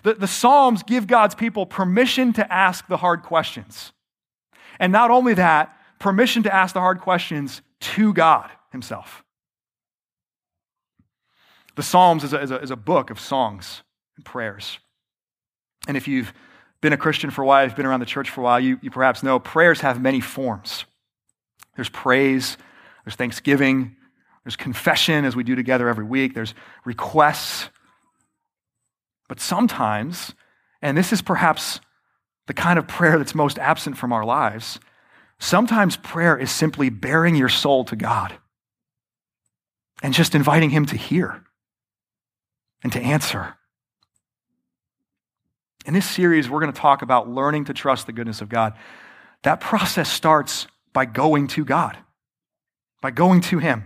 The, 0.03 0.15
the 0.15 0.29
Psalms 0.29 0.83
give 0.83 1.07
God's 1.07 1.35
people 1.35 1.67
permission 1.67 2.33
to 2.35 2.53
ask 2.53 2.87
the 2.87 2.99
hard 2.99 3.23
questions. 3.23 3.93
And 4.79 4.93
not 4.93 5.11
only 5.11 5.35
that, 5.35 5.77
permission 5.99 6.43
to 6.45 6.55
ask 6.55 6.75
the 6.75 6.81
hard 6.81 7.01
questions 7.01 7.63
to 7.81 8.13
God 8.13 8.51
himself. 8.73 9.25
The 11.75 11.83
Psalms 11.83 12.25
is 12.25 12.33
a, 12.33 12.41
is 12.41 12.51
a, 12.51 12.61
is 12.61 12.71
a 12.71 12.77
book 12.77 13.11
of 13.11 13.21
songs 13.21 13.83
and 14.17 14.25
prayers. 14.25 14.79
And 15.87 15.97
if 15.97 16.09
you've 16.09 16.33
been 16.87 16.93
a 16.93 16.97
Christian 16.97 17.31
for 17.31 17.43
a 17.43 17.45
while, 17.45 17.65
you've 17.65 17.75
been 17.75 17.85
around 17.85 17.99
the 17.99 18.07
church 18.07 18.31
for 18.31 18.43
a 18.43 18.45
while, 18.45 18.61
you, 18.61 18.79
you 18.81 18.93
perhaps 18.93 19.25
know 19.25 19.41
prayers 19.41 19.81
have 19.81 20.01
many 20.01 20.21
forms. 20.21 20.85
There's 21.75 21.89
praise, 21.89 22.57
there's 23.05 23.17
thanksgiving, 23.17 23.97
there's 24.45 24.55
confession, 24.55 25.25
as 25.25 25.35
we 25.35 25.43
do 25.43 25.57
together 25.57 25.89
every 25.89 26.05
week, 26.05 26.35
there's 26.35 26.55
requests. 26.85 27.71
But 29.29 29.41
sometimes, 29.41 30.33
and 30.81 30.97
this 30.97 31.13
is 31.13 31.23
perhaps 31.23 31.81
the 32.47 32.55
kind 32.55 32.79
of 32.79 32.87
prayer 32.87 33.19
that's 33.19 33.35
most 33.35 33.59
absent 33.59 33.99
from 33.99 34.13
our 34.13 34.25
lives, 34.25 34.79
sometimes 35.41 35.97
prayer 35.97 36.39
is 36.39 36.53
simply 36.53 36.89
baring 36.89 37.35
your 37.35 37.49
soul 37.49 37.85
to 37.87 37.97
God 37.97 38.39
and 40.05 40.15
just 40.15 40.37
inviting 40.37 40.71
Him 40.71 40.87
to 40.87 40.97
hear 40.97 41.43
and 42.85 42.93
to 42.93 43.01
answer. 43.01 43.57
In 45.87 45.95
this 45.95 46.09
series, 46.09 46.51
we're 46.51 46.61
going 46.61 46.73
to 46.73 46.79
talk 46.79 47.03
about 47.03 47.29
learning 47.29 47.67
to 47.67 47.73
trust 47.73 48.07
the 48.07 48.13
goodness 48.13 48.41
of 48.41 48.49
God. 48.49 48.75
That 49.45 49.61
process 49.61 50.11
starts 50.11 50.67
by 50.93 51.05
going 51.05 51.47
to 51.49 51.65
God, 51.65 51.97
by 53.01 53.13
going 53.13 53.41
to 53.43 53.59
Him, 53.59 53.85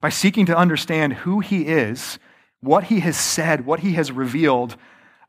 by 0.00 0.10
seeking 0.10 0.46
to 0.46 0.56
understand 0.56 1.14
who 1.14 1.40
He 1.40 1.66
is, 1.66 2.20
what 2.60 2.84
He 2.84 3.00
has 3.00 3.16
said, 3.16 3.66
what 3.66 3.80
He 3.80 3.94
has 3.94 4.12
revealed 4.12 4.76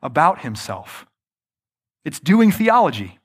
about 0.00 0.42
Himself. 0.42 1.06
It's 2.04 2.20
doing 2.20 2.52
theology. 2.52 3.18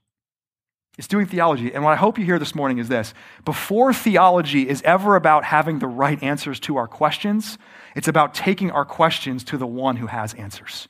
It's 0.97 1.07
doing 1.07 1.27
theology. 1.27 1.71
And 1.71 1.83
what 1.83 1.93
I 1.93 1.97
hope 1.97 2.17
you 2.17 2.25
hear 2.25 2.39
this 2.39 2.55
morning 2.55 2.79
is 2.79 2.89
this 2.89 3.13
before 3.45 3.93
theology 3.93 4.67
is 4.67 4.81
ever 4.81 5.15
about 5.15 5.43
having 5.43 5.77
the 5.77 5.87
right 5.87 6.21
answers 6.23 6.59
to 6.61 6.77
our 6.77 6.87
questions, 6.87 7.59
it's 7.95 8.07
about 8.07 8.33
taking 8.33 8.71
our 8.71 8.85
questions 8.85 9.43
to 9.45 9.57
the 9.57 9.67
one 9.67 9.97
who 9.97 10.07
has 10.07 10.33
answers. 10.33 10.87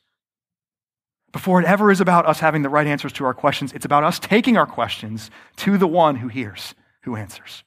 Before 1.32 1.62
it 1.62 1.68
ever 1.68 1.92
is 1.92 2.02
about 2.02 2.26
us 2.26 2.40
having 2.40 2.62
the 2.62 2.70
right 2.70 2.88
answers 2.88 3.14
to 3.14 3.26
our 3.26 3.34
questions, 3.34 3.72
it's 3.74 3.86
about 3.86 4.04
us 4.04 4.20
taking 4.20 4.58
our 4.58 4.66
questions 4.66 5.30
to 5.58 5.78
the 5.78 5.88
one 5.88 6.16
who 6.18 6.28
hears, 6.28 6.74
who 7.04 7.16
answers. 7.16 7.64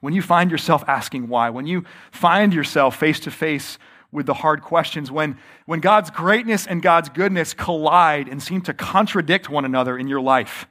When 0.00 0.14
you 0.14 0.22
find 0.22 0.50
yourself 0.50 0.84
asking 0.86 1.28
why, 1.28 1.50
when 1.50 1.66
you 1.66 1.84
find 2.12 2.54
yourself 2.54 2.96
face 2.96 3.18
to 3.20 3.30
face 3.30 3.78
with 4.12 4.26
the 4.26 4.34
hard 4.34 4.62
questions, 4.62 5.10
when, 5.10 5.36
when 5.66 5.80
God's 5.80 6.10
greatness 6.10 6.66
and 6.66 6.80
God's 6.80 7.08
goodness 7.08 7.52
collide 7.52 8.28
and 8.28 8.40
seem 8.42 8.60
to 8.62 8.72
contradict 8.72 9.50
one 9.50 9.64
another 9.64 9.98
in 9.98 10.06
your 10.06 10.20
life, 10.20 10.66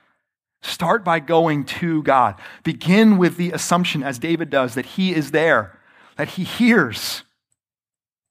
Start 0.64 1.04
by 1.04 1.20
going 1.20 1.66
to 1.66 2.02
God. 2.04 2.40
Begin 2.64 3.18
with 3.18 3.36
the 3.36 3.52
assumption, 3.52 4.02
as 4.02 4.18
David 4.18 4.50
does, 4.50 4.76
that 4.76 4.86
He 4.86 5.14
is 5.14 5.32
there, 5.32 5.78
that 6.16 6.30
He 6.30 6.46
hears, 6.46 7.24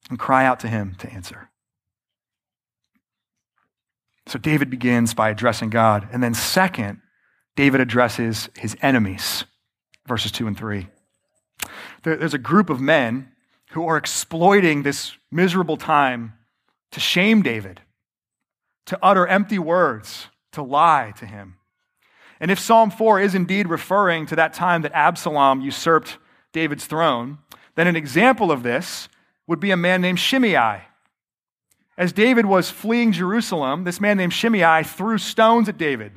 and 0.08 0.18
cry 0.18 0.46
out 0.46 0.58
to 0.60 0.68
Him 0.68 0.94
to 0.98 1.12
answer. 1.12 1.50
So 4.26 4.38
David 4.38 4.70
begins 4.70 5.14
by 5.14 5.30
addressing 5.30 5.70
God. 5.70 6.08
And 6.12 6.22
then, 6.22 6.34
second, 6.34 7.00
David 7.56 7.80
addresses 7.80 8.48
his 8.56 8.76
enemies, 8.80 9.44
verses 10.06 10.32
2 10.32 10.46
and 10.46 10.56
3. 10.56 10.86
There's 12.02 12.34
a 12.34 12.38
group 12.38 12.70
of 12.70 12.80
men 12.80 13.32
who 13.70 13.86
are 13.86 13.96
exploiting 13.96 14.82
this 14.82 15.12
miserable 15.30 15.76
time 15.76 16.34
to 16.90 17.00
shame 17.00 17.42
David, 17.42 17.80
to 18.86 18.98
utter 19.02 19.26
empty 19.26 19.58
words, 19.58 20.28
to 20.52 20.62
lie 20.62 21.12
to 21.18 21.26
him. 21.26 21.56
And 22.40 22.50
if 22.50 22.58
Psalm 22.58 22.90
4 22.90 23.20
is 23.20 23.34
indeed 23.34 23.68
referring 23.68 24.26
to 24.26 24.36
that 24.36 24.52
time 24.52 24.82
that 24.82 24.92
Absalom 24.92 25.60
usurped 25.60 26.18
David's 26.52 26.86
throne, 26.86 27.38
then 27.76 27.86
an 27.86 27.96
example 27.96 28.50
of 28.50 28.62
this 28.62 29.08
would 29.46 29.60
be 29.60 29.70
a 29.70 29.76
man 29.76 30.00
named 30.00 30.18
Shimei. 30.18 30.82
As 32.02 32.12
David 32.12 32.46
was 32.46 32.68
fleeing 32.68 33.12
Jerusalem, 33.12 33.84
this 33.84 34.00
man 34.00 34.16
named 34.16 34.32
Shimei 34.32 34.82
threw 34.82 35.18
stones 35.18 35.68
at 35.68 35.78
David. 35.78 36.10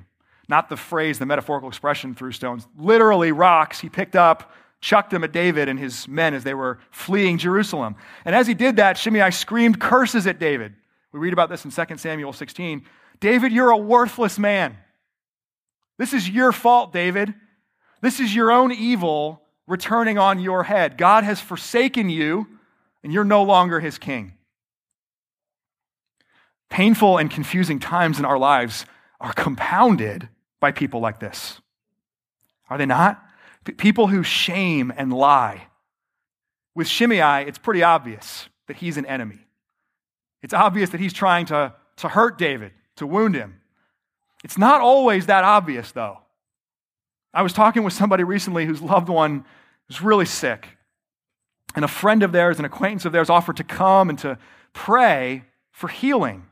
Not 0.50 0.68
the 0.68 0.78
phrase, 0.78 1.20
the 1.20 1.28
metaphorical 1.28 1.70
expression, 1.70 2.16
threw 2.16 2.32
stones. 2.32 2.68
Literally, 2.76 3.32
rocks 3.32 3.82
he 3.82 3.88
picked 3.88 4.16
up, 4.16 4.52
chucked 4.82 5.12
them 5.12 5.24
at 5.24 5.32
David 5.32 5.70
and 5.70 5.78
his 5.78 6.08
men 6.08 6.34
as 6.34 6.44
they 6.44 6.56
were 6.56 6.80
fleeing 6.90 7.38
Jerusalem. 7.38 7.98
And 8.26 8.34
as 8.34 8.48
he 8.48 8.56
did 8.56 8.78
that, 8.78 8.98
Shimei 8.98 9.30
screamed 9.30 9.80
curses 9.80 10.26
at 10.26 10.40
David. 10.40 10.74
We 11.12 11.20
read 11.20 11.34
about 11.34 11.52
this 11.52 11.66
in 11.66 11.70
2 11.70 11.98
Samuel 11.98 12.34
16. 12.34 12.84
David, 13.20 13.52
you're 13.52 13.70
a 13.70 13.78
worthless 13.78 14.40
man. 14.40 14.78
This 16.00 16.14
is 16.14 16.28
your 16.28 16.52
fault, 16.52 16.94
David. 16.94 17.32
This 18.02 18.20
is 18.20 18.34
your 18.34 18.52
own 18.52 18.72
evil 18.72 19.44
returning 19.68 20.18
on 20.18 20.40
your 20.40 20.64
head. 20.64 20.98
God 20.98 21.24
has 21.26 21.40
forsaken 21.40 22.10
you, 22.10 22.48
and 23.04 23.14
you're 23.14 23.24
no 23.24 23.44
longer 23.44 23.80
his 23.80 24.00
king. 24.00 24.32
Painful 26.70 27.18
and 27.18 27.30
confusing 27.30 27.80
times 27.80 28.20
in 28.20 28.26
our 28.26 28.38
lives 28.38 28.86
are 29.20 29.34
compounded 29.34 30.30
by 30.60 30.72
people 30.72 31.00
like 31.00 31.20
this. 31.20 31.62
Are 32.70 32.78
they 32.78 32.86
not? 32.86 33.24
P- 33.64 33.74
people 33.74 34.08
who 34.08 34.24
shame 34.24 34.92
and 34.96 35.14
lie. 35.14 35.68
With 36.74 36.88
Shimei, 36.88 37.46
it's 37.48 37.58
pretty 37.58 37.84
obvious 37.84 38.50
that 38.68 38.78
he's 38.78 38.98
an 38.98 39.06
enemy. 39.06 39.40
It's 40.42 40.54
obvious 40.54 40.90
that 40.92 41.00
he's 41.00 41.14
trying 41.14 41.46
to, 41.48 41.74
to 41.98 42.10
hurt 42.10 42.38
David, 42.38 42.72
to 42.98 43.08
wound 43.08 43.36
him. 43.36 43.62
It's 44.44 44.58
not 44.58 44.82
always 44.82 45.26
that 45.26 45.44
obvious, 45.44 45.92
though. 45.92 46.20
I 47.34 47.42
was 47.42 47.54
talking 47.54 47.84
with 47.84 47.94
somebody 47.94 48.24
recently 48.24 48.66
whose 48.66 48.82
loved 48.82 49.10
one 49.10 49.46
was 49.88 50.02
really 50.02 50.26
sick. 50.26 50.68
And 51.76 51.84
a 51.84 51.90
friend 51.90 52.24
of 52.24 52.32
theirs, 52.32 52.60
an 52.60 52.66
acquaintance 52.66 53.06
of 53.06 53.12
theirs, 53.12 53.30
offered 53.30 53.58
to 53.58 53.64
come 53.64 54.10
and 54.10 54.18
to 54.20 54.38
pray 54.72 55.44
for 55.72 55.88
healing, 55.90 56.46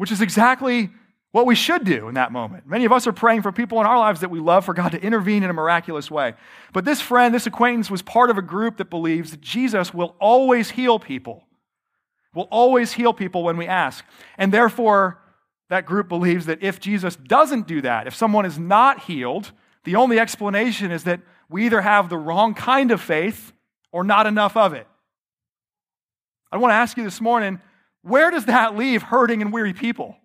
which 0.00 0.10
is 0.10 0.22
exactly 0.22 0.88
what 1.32 1.44
we 1.44 1.54
should 1.54 1.84
do 1.84 2.08
in 2.08 2.14
that 2.14 2.32
moment. 2.32 2.66
Many 2.66 2.86
of 2.86 2.92
us 2.92 3.06
are 3.06 3.12
praying 3.12 3.42
for 3.42 3.52
people 3.52 3.78
in 3.82 3.86
our 3.86 3.98
lives 3.98 4.20
that 4.20 4.30
we 4.30 4.40
love 4.40 4.64
for 4.64 4.72
God 4.72 4.92
to 4.92 5.02
intervene 5.02 5.42
in 5.42 5.50
a 5.50 5.52
miraculous 5.52 6.10
way. 6.10 6.32
But 6.72 6.86
this 6.86 7.02
friend, 7.02 7.34
this 7.34 7.46
acquaintance, 7.46 7.90
was 7.90 8.00
part 8.00 8.30
of 8.30 8.38
a 8.38 8.42
group 8.42 8.78
that 8.78 8.88
believes 8.88 9.30
that 9.32 9.42
Jesus 9.42 9.92
will 9.92 10.16
always 10.18 10.70
heal 10.70 10.98
people, 10.98 11.44
will 12.34 12.48
always 12.50 12.92
heal 12.92 13.12
people 13.12 13.42
when 13.42 13.58
we 13.58 13.66
ask. 13.66 14.02
And 14.38 14.54
therefore, 14.54 15.20
that 15.68 15.84
group 15.84 16.08
believes 16.08 16.46
that 16.46 16.62
if 16.62 16.80
Jesus 16.80 17.16
doesn't 17.16 17.66
do 17.66 17.82
that, 17.82 18.06
if 18.06 18.14
someone 18.14 18.46
is 18.46 18.58
not 18.58 19.00
healed, 19.00 19.52
the 19.84 19.96
only 19.96 20.18
explanation 20.18 20.90
is 20.90 21.04
that 21.04 21.20
we 21.50 21.66
either 21.66 21.82
have 21.82 22.08
the 22.08 22.16
wrong 22.16 22.54
kind 22.54 22.90
of 22.90 23.02
faith 23.02 23.52
or 23.92 24.02
not 24.02 24.26
enough 24.26 24.56
of 24.56 24.72
it. 24.72 24.86
I 26.50 26.56
want 26.56 26.70
to 26.70 26.76
ask 26.76 26.96
you 26.96 27.04
this 27.04 27.20
morning 27.20 27.60
where 28.02 28.30
does 28.30 28.46
that 28.46 28.76
leave 28.76 29.02
hurting 29.02 29.42
and 29.42 29.52
weary 29.52 29.72
people? 29.72 30.16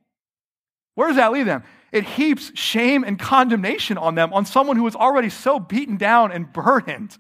Where 0.96 1.08
does 1.08 1.18
that 1.18 1.32
leave 1.32 1.46
them? 1.46 1.64
It 1.92 2.04
heaps 2.04 2.52
shame 2.56 3.04
and 3.04 3.20
condemnation 3.20 3.98
on 3.98 4.16
them, 4.16 4.34
on 4.34 4.46
someone 4.46 4.78
who 4.78 4.88
is 4.88 4.96
already 4.96 5.30
so 5.30 5.60
beaten 5.60 5.98
down 5.98 6.32
and 6.32 6.52
burdened. 6.52 7.18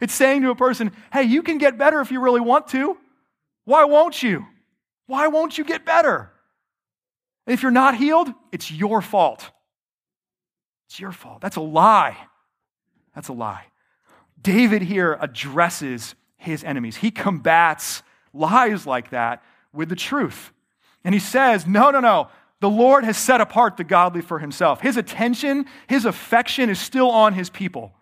It's 0.00 0.14
saying 0.14 0.42
to 0.42 0.50
a 0.50 0.56
person, 0.56 0.92
hey, 1.12 1.22
you 1.22 1.42
can 1.42 1.58
get 1.58 1.78
better 1.78 2.00
if 2.00 2.10
you 2.10 2.20
really 2.20 2.40
want 2.40 2.68
to. 2.68 2.96
Why 3.64 3.84
won't 3.84 4.22
you? 4.22 4.46
Why 5.06 5.28
won't 5.28 5.56
you 5.56 5.64
get 5.64 5.84
better? 5.84 6.30
And 7.46 7.54
if 7.54 7.62
you're 7.62 7.70
not 7.70 7.96
healed, 7.96 8.28
it's 8.52 8.70
your 8.70 9.00
fault. 9.00 9.50
It's 10.88 11.00
your 11.00 11.12
fault. 11.12 11.40
That's 11.40 11.56
a 11.56 11.60
lie. 11.60 12.16
That's 13.14 13.28
a 13.28 13.32
lie. 13.32 13.64
David 14.40 14.82
here 14.82 15.16
addresses 15.20 16.14
his 16.36 16.62
enemies. 16.62 16.96
He 16.96 17.10
combats 17.10 18.02
lies 18.32 18.86
like 18.86 19.10
that 19.10 19.42
with 19.72 19.88
the 19.88 19.96
truth. 19.96 20.52
And 21.04 21.14
he 21.14 21.20
says, 21.20 21.66
No, 21.66 21.90
no, 21.90 22.00
no. 22.00 22.28
The 22.60 22.70
Lord 22.70 23.04
has 23.04 23.18
set 23.18 23.40
apart 23.40 23.76
the 23.76 23.84
godly 23.84 24.22
for 24.22 24.38
himself. 24.38 24.80
His 24.80 24.96
attention, 24.96 25.66
his 25.88 26.04
affection 26.06 26.70
is 26.70 26.80
still 26.80 27.10
on 27.10 27.34
his 27.34 27.50
people. 27.50 27.92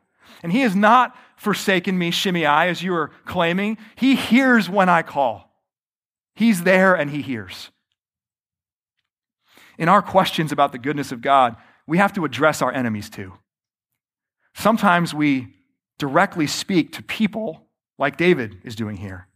And 0.42 0.52
he 0.52 0.60
has 0.60 0.76
not 0.76 1.16
forsaken 1.36 1.98
me, 1.98 2.10
Shimei, 2.10 2.44
as 2.44 2.82
you 2.82 2.94
are 2.94 3.10
claiming. 3.24 3.78
He 3.96 4.14
hears 4.14 4.70
when 4.70 4.88
I 4.88 5.02
call. 5.02 5.50
He's 6.34 6.62
there 6.62 6.94
and 6.94 7.10
he 7.10 7.22
hears. 7.22 7.70
In 9.78 9.88
our 9.88 10.02
questions 10.02 10.52
about 10.52 10.72
the 10.72 10.78
goodness 10.78 11.10
of 11.10 11.20
God, 11.20 11.56
we 11.86 11.98
have 11.98 12.12
to 12.14 12.24
address 12.24 12.62
our 12.62 12.72
enemies 12.72 13.10
too. 13.10 13.32
Sometimes 14.54 15.12
we 15.12 15.54
directly 15.98 16.46
speak 16.46 16.92
to 16.92 17.02
people 17.02 17.66
like 17.98 18.16
David 18.16 18.58
is 18.64 18.76
doing 18.76 18.96
here. 18.96 19.28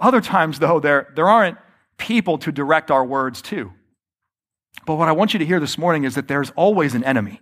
Other 0.00 0.20
times, 0.20 0.58
though, 0.58 0.80
there, 0.80 1.12
there 1.14 1.28
aren't 1.28 1.58
people 1.98 2.38
to 2.38 2.52
direct 2.52 2.90
our 2.90 3.04
words 3.04 3.42
to. 3.42 3.72
But 4.86 4.96
what 4.96 5.08
I 5.08 5.12
want 5.12 5.32
you 5.32 5.38
to 5.38 5.46
hear 5.46 5.60
this 5.60 5.78
morning 5.78 6.04
is 6.04 6.14
that 6.14 6.28
there's 6.28 6.50
always 6.56 6.94
an 6.94 7.04
enemy. 7.04 7.40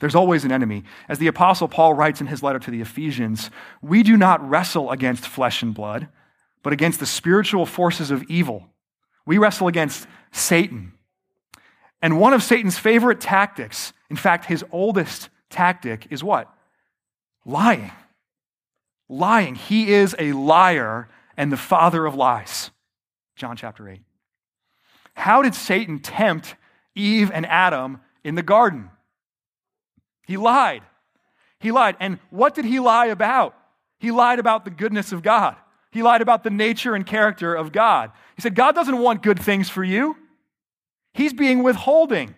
There's 0.00 0.14
always 0.16 0.44
an 0.44 0.50
enemy. 0.50 0.82
As 1.08 1.18
the 1.18 1.28
Apostle 1.28 1.68
Paul 1.68 1.94
writes 1.94 2.20
in 2.20 2.26
his 2.26 2.42
letter 2.42 2.58
to 2.58 2.70
the 2.70 2.80
Ephesians, 2.80 3.50
we 3.80 4.02
do 4.02 4.16
not 4.16 4.46
wrestle 4.48 4.90
against 4.90 5.28
flesh 5.28 5.62
and 5.62 5.72
blood, 5.72 6.08
but 6.64 6.72
against 6.72 6.98
the 6.98 7.06
spiritual 7.06 7.66
forces 7.66 8.10
of 8.10 8.24
evil. 8.24 8.68
We 9.24 9.38
wrestle 9.38 9.68
against 9.68 10.08
Satan. 10.32 10.94
And 12.00 12.18
one 12.18 12.32
of 12.32 12.42
Satan's 12.42 12.78
favorite 12.78 13.20
tactics, 13.20 13.92
in 14.10 14.16
fact, 14.16 14.46
his 14.46 14.64
oldest 14.72 15.28
tactic, 15.50 16.08
is 16.10 16.24
what? 16.24 16.52
Lying. 17.44 17.92
Lying. 19.08 19.54
He 19.54 19.92
is 19.92 20.16
a 20.18 20.32
liar 20.32 21.08
and 21.36 21.52
the 21.52 21.56
father 21.56 22.06
of 22.06 22.14
lies. 22.14 22.70
John 23.36 23.56
chapter 23.56 23.88
8. 23.88 24.00
How 25.14 25.42
did 25.42 25.54
Satan 25.54 25.98
tempt 25.98 26.56
Eve 26.94 27.30
and 27.32 27.46
Adam 27.46 28.00
in 28.24 28.34
the 28.34 28.42
garden? 28.42 28.90
He 30.26 30.36
lied. 30.36 30.82
He 31.58 31.70
lied. 31.70 31.96
And 32.00 32.18
what 32.30 32.54
did 32.54 32.64
he 32.64 32.80
lie 32.80 33.06
about? 33.06 33.54
He 33.98 34.10
lied 34.10 34.38
about 34.38 34.64
the 34.64 34.70
goodness 34.70 35.12
of 35.12 35.22
God. 35.22 35.56
He 35.90 36.02
lied 36.02 36.22
about 36.22 36.42
the 36.42 36.50
nature 36.50 36.94
and 36.94 37.06
character 37.06 37.54
of 37.54 37.70
God. 37.70 38.10
He 38.34 38.42
said, 38.42 38.54
God 38.54 38.74
doesn't 38.74 38.98
want 38.98 39.22
good 39.22 39.38
things 39.38 39.68
for 39.68 39.84
you. 39.84 40.16
He's 41.12 41.34
being 41.34 41.62
withholding. 41.62 42.34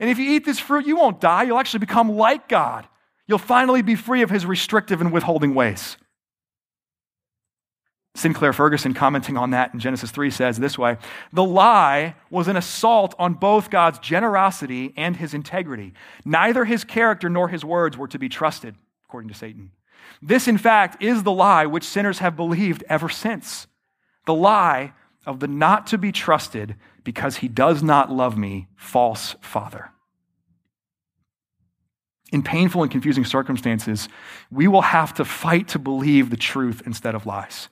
And 0.00 0.10
if 0.10 0.18
you 0.18 0.30
eat 0.32 0.44
this 0.44 0.58
fruit, 0.58 0.86
you 0.86 0.96
won't 0.96 1.20
die. 1.20 1.44
You'll 1.44 1.58
actually 1.58 1.80
become 1.80 2.16
like 2.16 2.48
God. 2.48 2.88
You'll 3.26 3.38
finally 3.38 3.82
be 3.82 3.94
free 3.94 4.22
of 4.22 4.30
his 4.30 4.44
restrictive 4.44 5.00
and 5.00 5.12
withholding 5.12 5.54
ways. 5.54 5.96
Sinclair 8.14 8.52
Ferguson, 8.52 8.92
commenting 8.92 9.36
on 9.36 9.50
that 9.50 9.72
in 9.72 9.80
Genesis 9.80 10.10
3, 10.10 10.30
says 10.30 10.58
this 10.58 10.76
way 10.76 10.98
The 11.32 11.44
lie 11.44 12.16
was 12.28 12.48
an 12.48 12.56
assault 12.56 13.14
on 13.18 13.34
both 13.34 13.70
God's 13.70 13.98
generosity 14.00 14.92
and 14.96 15.16
his 15.16 15.32
integrity. 15.32 15.94
Neither 16.24 16.64
his 16.64 16.84
character 16.84 17.28
nor 17.28 17.48
his 17.48 17.64
words 17.64 17.96
were 17.96 18.08
to 18.08 18.18
be 18.18 18.28
trusted, 18.28 18.74
according 19.04 19.28
to 19.28 19.34
Satan. 19.36 19.70
This, 20.20 20.48
in 20.48 20.58
fact, 20.58 21.02
is 21.02 21.22
the 21.22 21.32
lie 21.32 21.66
which 21.66 21.84
sinners 21.84 22.18
have 22.18 22.36
believed 22.36 22.84
ever 22.88 23.08
since 23.08 23.66
the 24.26 24.34
lie 24.34 24.92
of 25.24 25.40
the 25.40 25.48
not 25.48 25.86
to 25.88 25.98
be 25.98 26.12
trusted 26.12 26.76
because 27.04 27.38
he 27.38 27.48
does 27.48 27.82
not 27.82 28.10
love 28.10 28.36
me, 28.36 28.68
false 28.76 29.36
father. 29.40 29.90
In 32.32 32.42
painful 32.42 32.82
and 32.82 32.90
confusing 32.90 33.24
circumstances, 33.24 34.08
we 34.50 34.68
will 34.68 34.82
have 34.82 35.14
to 35.14 35.24
fight 35.24 35.68
to 35.68 35.78
believe 35.78 36.30
the 36.30 36.36
truth 36.36 36.82
instead 36.86 37.14
of 37.14 37.26
lies. 37.26 37.68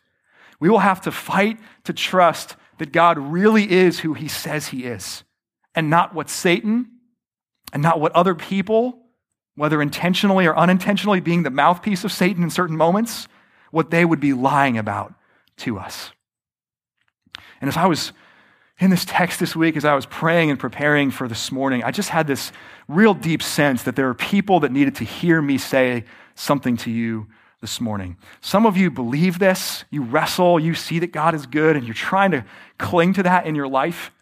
We 0.60 0.68
will 0.68 0.80
have 0.80 1.00
to 1.02 1.12
fight 1.12 1.58
to 1.84 1.92
trust 1.92 2.56
that 2.78 2.92
God 2.92 3.18
really 3.18 3.70
is 3.70 4.00
who 4.00 4.14
he 4.14 4.28
says 4.28 4.68
he 4.68 4.84
is, 4.84 5.24
and 5.74 5.90
not 5.90 6.14
what 6.14 6.30
Satan 6.30 6.88
and 7.72 7.82
not 7.82 8.00
what 8.00 8.12
other 8.12 8.34
people, 8.34 8.98
whether 9.54 9.82
intentionally 9.82 10.46
or 10.46 10.56
unintentionally 10.56 11.20
being 11.20 11.42
the 11.42 11.50
mouthpiece 11.50 12.04
of 12.04 12.12
Satan 12.12 12.42
in 12.42 12.50
certain 12.50 12.76
moments, 12.76 13.28
what 13.70 13.90
they 13.90 14.04
would 14.04 14.20
be 14.20 14.32
lying 14.32 14.78
about 14.78 15.14
to 15.58 15.78
us. 15.78 16.12
And 17.60 17.68
as 17.68 17.76
I 17.76 17.86
was 17.86 18.12
in 18.80 18.90
this 18.90 19.04
text 19.04 19.40
this 19.40 19.56
week, 19.56 19.76
as 19.76 19.84
I 19.84 19.94
was 19.94 20.06
praying 20.06 20.50
and 20.50 20.58
preparing 20.58 21.10
for 21.10 21.26
this 21.26 21.50
morning, 21.50 21.82
I 21.82 21.90
just 21.90 22.10
had 22.10 22.26
this 22.26 22.52
real 22.86 23.12
deep 23.12 23.42
sense 23.42 23.82
that 23.82 23.96
there 23.96 24.08
are 24.08 24.14
people 24.14 24.60
that 24.60 24.72
needed 24.72 24.94
to 24.96 25.04
hear 25.04 25.42
me 25.42 25.58
say 25.58 26.04
something 26.36 26.76
to 26.78 26.90
you 26.90 27.26
this 27.60 27.80
morning. 27.80 28.16
Some 28.40 28.66
of 28.66 28.76
you 28.76 28.90
believe 28.90 29.38
this, 29.38 29.84
you 29.90 30.02
wrestle, 30.02 30.60
you 30.60 30.74
see 30.74 30.98
that 31.00 31.12
God 31.12 31.34
is 31.34 31.46
good, 31.46 31.76
and 31.76 31.84
you're 31.84 31.94
trying 31.94 32.30
to 32.30 32.44
cling 32.78 33.14
to 33.14 33.22
that 33.24 33.46
in 33.46 33.54
your 33.54 33.68
life. 33.68 34.12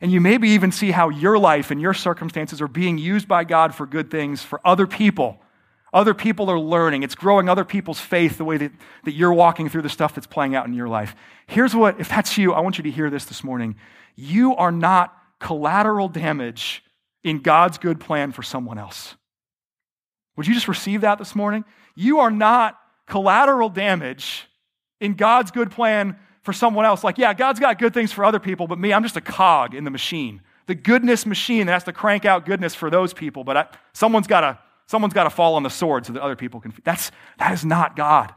And 0.00 0.12
you 0.12 0.20
maybe 0.20 0.50
even 0.50 0.70
see 0.70 0.90
how 0.90 1.08
your 1.08 1.38
life 1.38 1.70
and 1.70 1.80
your 1.80 1.94
circumstances 1.94 2.60
are 2.60 2.68
being 2.68 2.98
used 2.98 3.26
by 3.26 3.44
God 3.44 3.74
for 3.74 3.86
good 3.86 4.10
things 4.10 4.42
for 4.42 4.60
other 4.64 4.86
people. 4.86 5.40
Other 5.94 6.12
people 6.12 6.50
are 6.50 6.58
learning. 6.58 7.04
It's 7.04 7.14
growing 7.14 7.48
other 7.48 7.64
people's 7.64 8.00
faith 8.00 8.36
the 8.36 8.44
way 8.44 8.56
that, 8.58 8.72
that 9.04 9.12
you're 9.12 9.32
walking 9.32 9.68
through 9.68 9.82
the 9.82 9.88
stuff 9.88 10.14
that's 10.14 10.26
playing 10.26 10.54
out 10.54 10.66
in 10.66 10.74
your 10.74 10.88
life. 10.88 11.14
Here's 11.46 11.74
what, 11.74 12.00
if 12.00 12.08
that's 12.08 12.36
you, 12.36 12.52
I 12.52 12.60
want 12.60 12.78
you 12.78 12.84
to 12.84 12.90
hear 12.90 13.08
this 13.08 13.24
this 13.24 13.44
morning. 13.44 13.76
You 14.16 14.56
are 14.56 14.72
not 14.72 15.16
collateral 15.38 16.08
damage 16.08 16.82
in 17.22 17.40
God's 17.40 17.78
good 17.78 18.00
plan 18.00 18.32
for 18.32 18.42
someone 18.42 18.76
else. 18.76 19.14
Would 20.36 20.46
you 20.46 20.54
just 20.54 20.68
receive 20.68 21.02
that 21.02 21.18
this 21.18 21.34
morning? 21.34 21.64
You 21.94 22.20
are 22.20 22.30
not 22.30 22.78
collateral 23.06 23.68
damage 23.68 24.46
in 25.00 25.14
God's 25.14 25.50
good 25.50 25.70
plan 25.70 26.16
for 26.42 26.52
someone 26.52 26.84
else. 26.84 27.04
Like, 27.04 27.18
yeah, 27.18 27.34
God's 27.34 27.60
got 27.60 27.78
good 27.78 27.94
things 27.94 28.12
for 28.12 28.24
other 28.24 28.38
people, 28.38 28.66
but 28.66 28.78
me, 28.78 28.92
I'm 28.92 29.02
just 29.02 29.16
a 29.16 29.20
cog 29.20 29.74
in 29.74 29.84
the 29.84 29.90
machine. 29.90 30.42
The 30.66 30.74
goodness 30.74 31.26
machine 31.26 31.66
that 31.66 31.72
has 31.72 31.84
to 31.84 31.92
crank 31.92 32.24
out 32.24 32.46
goodness 32.46 32.74
for 32.74 32.90
those 32.90 33.12
people, 33.12 33.44
but 33.44 33.56
I, 33.56 33.66
someone's 33.92 34.26
got 34.26 34.40
to 34.40 34.58
someone's 34.86 35.14
got 35.14 35.24
to 35.24 35.30
fall 35.30 35.54
on 35.54 35.62
the 35.62 35.70
sword 35.70 36.06
so 36.06 36.12
that 36.12 36.22
other 36.22 36.36
people 36.36 36.60
can. 36.60 36.72
That's 36.84 37.10
that 37.38 37.52
is 37.52 37.64
not 37.64 37.96
God. 37.96 38.32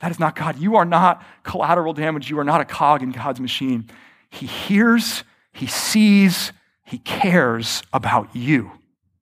That 0.00 0.10
is 0.10 0.18
not 0.18 0.34
God. 0.34 0.58
You 0.58 0.76
are 0.76 0.84
not 0.84 1.22
collateral 1.42 1.92
damage. 1.92 2.30
You 2.30 2.38
are 2.38 2.44
not 2.44 2.60
a 2.60 2.64
cog 2.64 3.02
in 3.02 3.10
God's 3.10 3.38
machine. 3.38 3.88
He 4.30 4.46
hears, 4.46 5.24
he 5.52 5.66
sees, 5.66 6.52
he 6.84 6.98
cares 6.98 7.82
about 7.92 8.34
you 8.34 8.72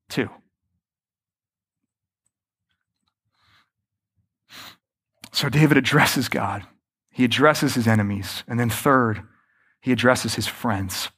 too. 0.09 0.31
So 5.39 5.49
David 5.49 5.77
addresses 5.77 6.29
God, 6.29 6.67
he 7.13 7.23
addresses 7.23 7.77
his 7.77 7.87
enemies, 7.87 8.43
and 8.49 8.59
then 8.59 8.69
third, 8.69 9.23
he 9.81 9.93
addresses 9.93 10.35
his 10.35 10.49
friends. 10.49 11.11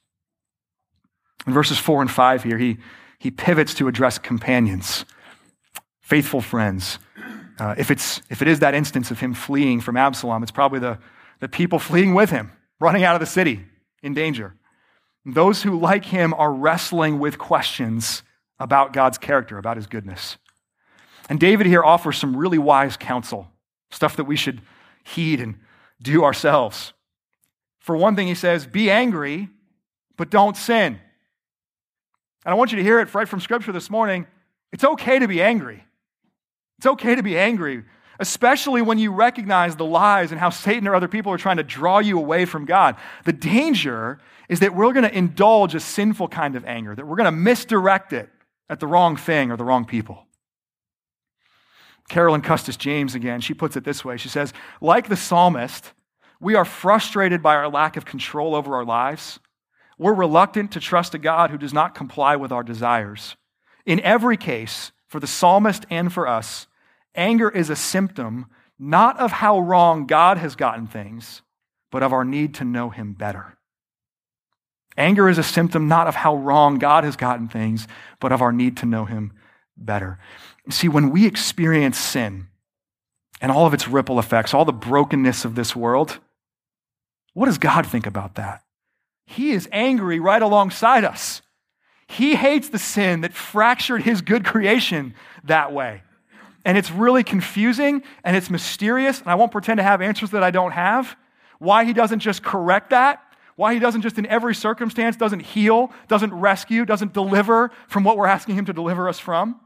In 1.47 1.53
verses 1.53 1.79
four 1.79 2.03
and 2.03 2.11
five 2.11 2.43
here, 2.43 2.59
he, 2.59 2.77
he 3.17 3.31
pivots 3.31 3.73
to 3.73 3.87
address 3.87 4.19
companions, 4.19 5.05
faithful 6.01 6.39
friends. 6.39 6.99
Uh, 7.57 7.73
if, 7.79 7.89
it's, 7.89 8.21
if 8.29 8.43
it 8.43 8.47
is 8.47 8.59
that 8.59 8.75
instance 8.75 9.09
of 9.09 9.19
him 9.19 9.33
fleeing 9.33 9.81
from 9.81 9.97
Absalom, 9.97 10.43
it's 10.43 10.51
probably 10.51 10.77
the, 10.77 10.99
the 11.39 11.49
people 11.49 11.79
fleeing 11.79 12.13
with 12.13 12.29
him, 12.29 12.51
running 12.79 13.03
out 13.03 13.15
of 13.15 13.21
the 13.21 13.25
city 13.25 13.65
in 14.03 14.13
danger. 14.13 14.53
Those 15.25 15.63
who, 15.63 15.79
like 15.79 16.05
him, 16.05 16.35
are 16.35 16.53
wrestling 16.53 17.17
with 17.17 17.39
questions 17.39 18.21
about 18.59 18.93
God's 18.93 19.17
character, 19.17 19.57
about 19.57 19.77
his 19.77 19.87
goodness. 19.87 20.37
And 21.27 21.39
David 21.39 21.65
here 21.65 21.83
offers 21.83 22.19
some 22.19 22.37
really 22.37 22.59
wise 22.59 22.97
counsel 22.97 23.47
stuff 23.91 24.15
that 24.17 24.25
we 24.25 24.35
should 24.35 24.61
heed 25.03 25.39
and 25.39 25.59
do 26.01 26.23
ourselves. 26.23 26.93
For 27.79 27.95
one 27.95 28.15
thing, 28.15 28.27
he 28.27 28.35
says, 28.35 28.65
be 28.65 28.89
angry, 28.91 29.49
but 30.17 30.29
don't 30.29 30.55
sin. 30.55 30.99
And 32.45 32.51
I 32.51 32.55
want 32.55 32.71
you 32.71 32.77
to 32.77 32.83
hear 32.83 32.99
it 32.99 33.13
right 33.13 33.27
from 33.27 33.39
Scripture 33.39 33.71
this 33.71 33.89
morning. 33.89 34.27
It's 34.71 34.83
okay 34.83 35.19
to 35.19 35.27
be 35.27 35.41
angry. 35.41 35.83
It's 36.77 36.87
okay 36.87 37.13
to 37.15 37.21
be 37.21 37.37
angry, 37.37 37.83
especially 38.19 38.81
when 38.81 38.97
you 38.97 39.11
recognize 39.11 39.75
the 39.75 39.85
lies 39.85 40.31
and 40.31 40.39
how 40.39 40.49
Satan 40.49 40.87
or 40.87 40.95
other 40.95 41.07
people 41.07 41.31
are 41.31 41.37
trying 41.37 41.57
to 41.57 41.63
draw 41.63 41.99
you 41.99 42.17
away 42.17 42.45
from 42.45 42.65
God. 42.65 42.95
The 43.25 43.33
danger 43.33 44.19
is 44.49 44.61
that 44.61 44.75
we're 44.75 44.93
going 44.93 45.07
to 45.07 45.15
indulge 45.15 45.75
a 45.75 45.79
sinful 45.79 46.29
kind 46.29 46.55
of 46.55 46.65
anger, 46.65 46.95
that 46.95 47.05
we're 47.05 47.17
going 47.17 47.25
to 47.25 47.31
misdirect 47.31 48.13
it 48.13 48.29
at 48.69 48.79
the 48.79 48.87
wrong 48.87 49.15
thing 49.15 49.51
or 49.51 49.57
the 49.57 49.63
wrong 49.63 49.85
people. 49.85 50.25
Carolyn 52.09 52.41
Custis 52.41 52.77
James 52.77 53.15
again, 53.15 53.41
she 53.41 53.53
puts 53.53 53.75
it 53.75 53.83
this 53.83 54.03
way. 54.03 54.17
She 54.17 54.29
says, 54.29 54.53
like 54.81 55.07
the 55.07 55.15
psalmist, 55.15 55.93
we 56.39 56.55
are 56.55 56.65
frustrated 56.65 57.41
by 57.41 57.55
our 57.55 57.69
lack 57.69 57.97
of 57.97 58.05
control 58.05 58.55
over 58.55 58.75
our 58.75 58.85
lives. 58.85 59.39
We're 59.97 60.13
reluctant 60.13 60.71
to 60.71 60.79
trust 60.79 61.13
a 61.13 61.19
God 61.19 61.51
who 61.51 61.57
does 61.57 61.73
not 61.73 61.95
comply 61.95 62.35
with 62.35 62.51
our 62.51 62.63
desires. 62.63 63.35
In 63.85 63.99
every 64.01 64.37
case, 64.37 64.91
for 65.07 65.19
the 65.19 65.27
psalmist 65.27 65.85
and 65.89 66.11
for 66.11 66.27
us, 66.27 66.67
anger 67.15 67.49
is 67.49 67.69
a 67.69 67.75
symptom 67.75 68.47
not 68.79 69.19
of 69.19 69.31
how 69.31 69.59
wrong 69.59 70.07
God 70.07 70.39
has 70.39 70.55
gotten 70.55 70.87
things, 70.87 71.43
but 71.91 72.01
of 72.01 72.13
our 72.13 72.25
need 72.25 72.55
to 72.55 72.65
know 72.65 72.89
him 72.89 73.13
better. 73.13 73.57
Anger 74.97 75.29
is 75.29 75.37
a 75.37 75.43
symptom 75.43 75.87
not 75.87 76.07
of 76.07 76.15
how 76.15 76.35
wrong 76.35 76.79
God 76.79 77.03
has 77.03 77.15
gotten 77.15 77.47
things, 77.47 77.87
but 78.19 78.31
of 78.31 78.41
our 78.41 78.51
need 78.51 78.77
to 78.77 78.85
know 78.85 79.05
him 79.05 79.33
better. 79.77 80.17
See, 80.71 80.87
when 80.87 81.11
we 81.11 81.25
experience 81.25 81.97
sin, 81.97 82.47
and 83.41 83.51
all 83.51 83.65
of 83.65 83.73
its 83.73 83.87
ripple 83.87 84.19
effects, 84.19 84.53
all 84.53 84.65
the 84.65 84.71
brokenness 84.71 85.43
of 85.43 85.55
this 85.55 85.75
world, 85.75 86.19
what 87.33 87.47
does 87.47 87.57
God 87.57 87.87
think 87.87 88.05
about 88.05 88.35
that? 88.35 88.63
He 89.25 89.51
is 89.51 89.67
angry 89.71 90.19
right 90.19 90.41
alongside 90.41 91.03
us. 91.03 91.41
He 92.07 92.35
hates 92.35 92.69
the 92.69 92.77
sin 92.77 93.21
that 93.21 93.33
fractured 93.33 94.03
his 94.03 94.21
good 94.21 94.45
creation 94.45 95.15
that 95.45 95.73
way. 95.73 96.03
And 96.63 96.77
it's 96.77 96.91
really 96.91 97.23
confusing 97.23 98.03
and 98.23 98.35
it's 98.35 98.49
mysterious, 98.49 99.19
and 99.19 99.29
I 99.29 99.35
won't 99.35 99.51
pretend 99.51 99.77
to 99.77 99.83
have 99.83 100.01
answers 100.01 100.31
that 100.31 100.43
I 100.43 100.51
don't 100.51 100.73
have. 100.73 101.15
Why 101.57 101.85
he 101.85 101.93
doesn't 101.93 102.19
just 102.19 102.43
correct 102.43 102.91
that, 102.91 103.21
why 103.55 103.73
he 103.73 103.79
doesn't 103.79 104.01
just 104.01 104.17
in 104.17 104.25
every 104.27 104.53
circumstance 104.53 105.15
doesn't 105.15 105.39
heal, 105.39 105.91
doesn't 106.07 106.33
rescue, 106.33 106.85
doesn't 106.85 107.13
deliver 107.13 107.71
from 107.87 108.03
what 108.03 108.17
we're 108.17 108.27
asking 108.27 108.55
him 108.55 108.65
to 108.65 108.73
deliver 108.73 109.07
us 109.09 109.17
from. 109.17 109.59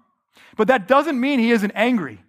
But 0.57 0.67
that 0.67 0.87
doesn't 0.87 1.19
mean 1.19 1.39
he 1.39 1.51
isn't 1.51 1.71
angry. 1.75 2.21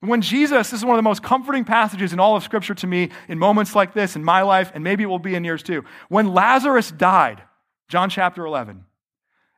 When 0.00 0.20
Jesus, 0.20 0.70
this 0.70 0.80
is 0.80 0.84
one 0.84 0.94
of 0.94 0.98
the 0.98 1.08
most 1.08 1.22
comforting 1.22 1.64
passages 1.64 2.12
in 2.12 2.20
all 2.20 2.36
of 2.36 2.42
Scripture 2.42 2.74
to 2.74 2.86
me 2.86 3.10
in 3.28 3.38
moments 3.38 3.74
like 3.74 3.94
this 3.94 4.16
in 4.16 4.24
my 4.24 4.42
life, 4.42 4.70
and 4.74 4.84
maybe 4.84 5.02
it 5.02 5.06
will 5.06 5.18
be 5.18 5.34
in 5.34 5.44
yours 5.44 5.62
too. 5.62 5.84
When 6.08 6.34
Lazarus 6.34 6.90
died, 6.90 7.42
John 7.88 8.10
chapter 8.10 8.44
11, 8.44 8.84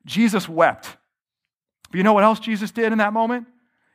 Jesus 0.05 0.49
wept. 0.49 0.97
But 1.91 1.99
you 1.99 2.05
know 2.05 2.13
what 2.13 2.25
else 2.25 2.39
Jesus 2.39 2.71
did 2.71 2.93
in 2.93 2.99
that 2.99 3.13
moment? 3.13 3.47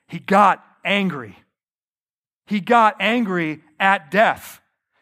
He 0.08 0.20
got 0.20 0.64
angry. 0.84 1.38
He 2.46 2.60
got 2.60 2.98
angry 3.00 3.62
at 3.80 4.12
death. 4.12 4.61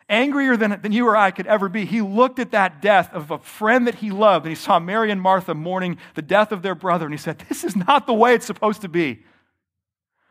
Angrier 0.10 0.58
than, 0.58 0.82
than 0.82 0.92
you 0.92 1.08
or 1.08 1.16
I 1.16 1.30
could 1.30 1.46
ever 1.46 1.70
be. 1.70 1.86
He 1.86 2.02
looked 2.02 2.40
at 2.40 2.52
that 2.52 2.82
death 2.82 3.14
of 3.14 3.30
a 3.30 3.38
friend 3.38 3.86
that 3.86 3.96
he 3.96 4.10
loved, 4.10 4.46
and 4.46 4.52
he 4.52 4.60
saw 4.60 4.80
Mary 4.80 5.12
and 5.12 5.22
Martha 5.22 5.54
mourning 5.54 5.98
the 6.16 6.24
death 6.24 6.52
of 6.52 6.64
their 6.64 6.74
brother, 6.74 7.06
and 7.06 7.14
he 7.14 7.20
said, 7.20 7.38
This 7.48 7.64
is 7.64 7.76
not 7.76 8.08
the 8.08 8.14
way 8.14 8.34
it's 8.34 8.46
supposed 8.46 8.82
to 8.82 8.90
be. 8.90 9.24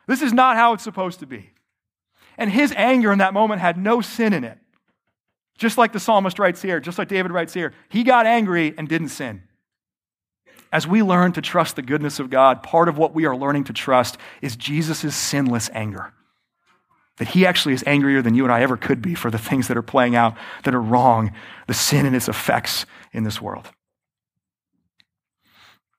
This 0.09 0.21
is 0.21 0.33
not 0.33 0.57
how 0.57 0.73
it's 0.73 0.83
supposed 0.83 1.21
to 1.21 1.27
be. 1.27 1.51
And 2.37 2.51
his 2.51 2.73
anger 2.77 3.13
in 3.13 3.19
that 3.19 3.35
moment 3.35 3.61
had 3.61 3.77
no 3.79 4.01
sin 4.01 4.33
in 4.33 4.43
it. 4.43 4.59
Just 5.59 5.79
like 5.79 5.93
the 5.93 6.01
psalmist 6.01 6.39
writes 6.39 6.63
here, 6.63 6.81
just 6.81 6.99
like 6.99 7.09
David 7.09 7.31
writes 7.33 7.53
here, 7.53 7.73
he 7.89 8.05
got 8.05 8.27
angry 8.27 8.75
and 8.77 8.89
didn't 8.89 9.09
sin. 9.09 9.43
As 10.73 10.87
we 10.87 11.03
learn 11.03 11.33
to 11.33 11.41
trust 11.41 11.77
the 11.77 11.83
goodness 11.83 12.21
of 12.21 12.31
God, 12.31 12.63
part 12.63 12.89
of 12.89 12.99
what 12.99 13.15
we 13.15 13.27
are 13.27 13.37
learning 13.37 13.65
to 13.65 13.73
trust 13.73 14.19
is 14.43 14.55
Jesus' 14.55 15.17
sinless 15.17 15.71
anger. 15.73 16.13
That 17.19 17.29
he 17.29 17.47
actually 17.47 17.75
is 17.75 17.85
angrier 17.87 18.23
than 18.23 18.35
you 18.35 18.45
and 18.45 18.53
I 18.53 18.63
ever 18.63 18.77
could 18.77 19.03
be 19.03 19.15
for 19.15 19.31
the 19.31 19.39
things 19.39 19.69
that 19.69 19.77
are 19.77 19.83
playing 19.83 20.15
out 20.15 20.37
that 20.65 20.75
are 20.75 20.81
wrong, 20.81 21.33
the 21.67 21.75
sin 21.75 22.07
and 22.07 22.15
its 22.15 22.29
effects 22.29 22.87
in 23.13 23.25
this 23.25 23.41
world. 23.41 23.69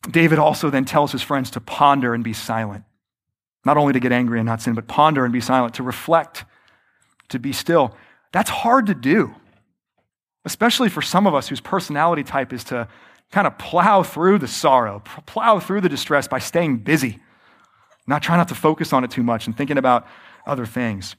David 0.09 0.39
also 0.39 0.69
then 0.69 0.85
tells 0.85 1.11
his 1.11 1.21
friends 1.21 1.51
to 1.51 1.59
ponder 1.59 2.13
and 2.13 2.23
be 2.23 2.33
silent. 2.33 2.85
Not 3.65 3.75
only 3.77 3.91
to 3.93 3.99
get 3.99 4.13
angry 4.13 4.39
and 4.39 4.45
not 4.45 4.61
sin, 4.61 4.73
but 4.73 4.87
ponder 4.87 5.25
and 5.25 5.33
be 5.33 5.41
silent, 5.41 5.73
to 5.75 5.83
reflect, 5.83 6.45
to 7.27 7.39
be 7.39 7.51
still. 7.51 7.95
That's 8.31 8.49
hard 8.49 8.85
to 8.87 8.95
do, 8.95 9.35
especially 10.45 10.87
for 10.87 11.01
some 11.01 11.27
of 11.27 11.35
us 11.35 11.49
whose 11.49 11.59
personality 11.59 12.23
type 12.23 12.53
is 12.53 12.63
to 12.65 12.87
kind 13.31 13.45
of 13.45 13.57
plow 13.57 14.03
through 14.03 14.39
the 14.39 14.47
sorrow, 14.47 15.03
plow 15.25 15.59
through 15.59 15.81
the 15.81 15.89
distress 15.89 16.27
by 16.27 16.39
staying 16.39 16.77
busy, 16.77 17.19
not 18.07 18.23
trying 18.23 18.37
not 18.37 18.47
to 18.47 18.55
focus 18.55 18.93
on 18.93 19.03
it 19.03 19.11
too 19.11 19.23
much 19.23 19.45
and 19.45 19.55
thinking 19.55 19.77
about 19.77 20.07
other 20.49 20.65
things. 20.65 21.15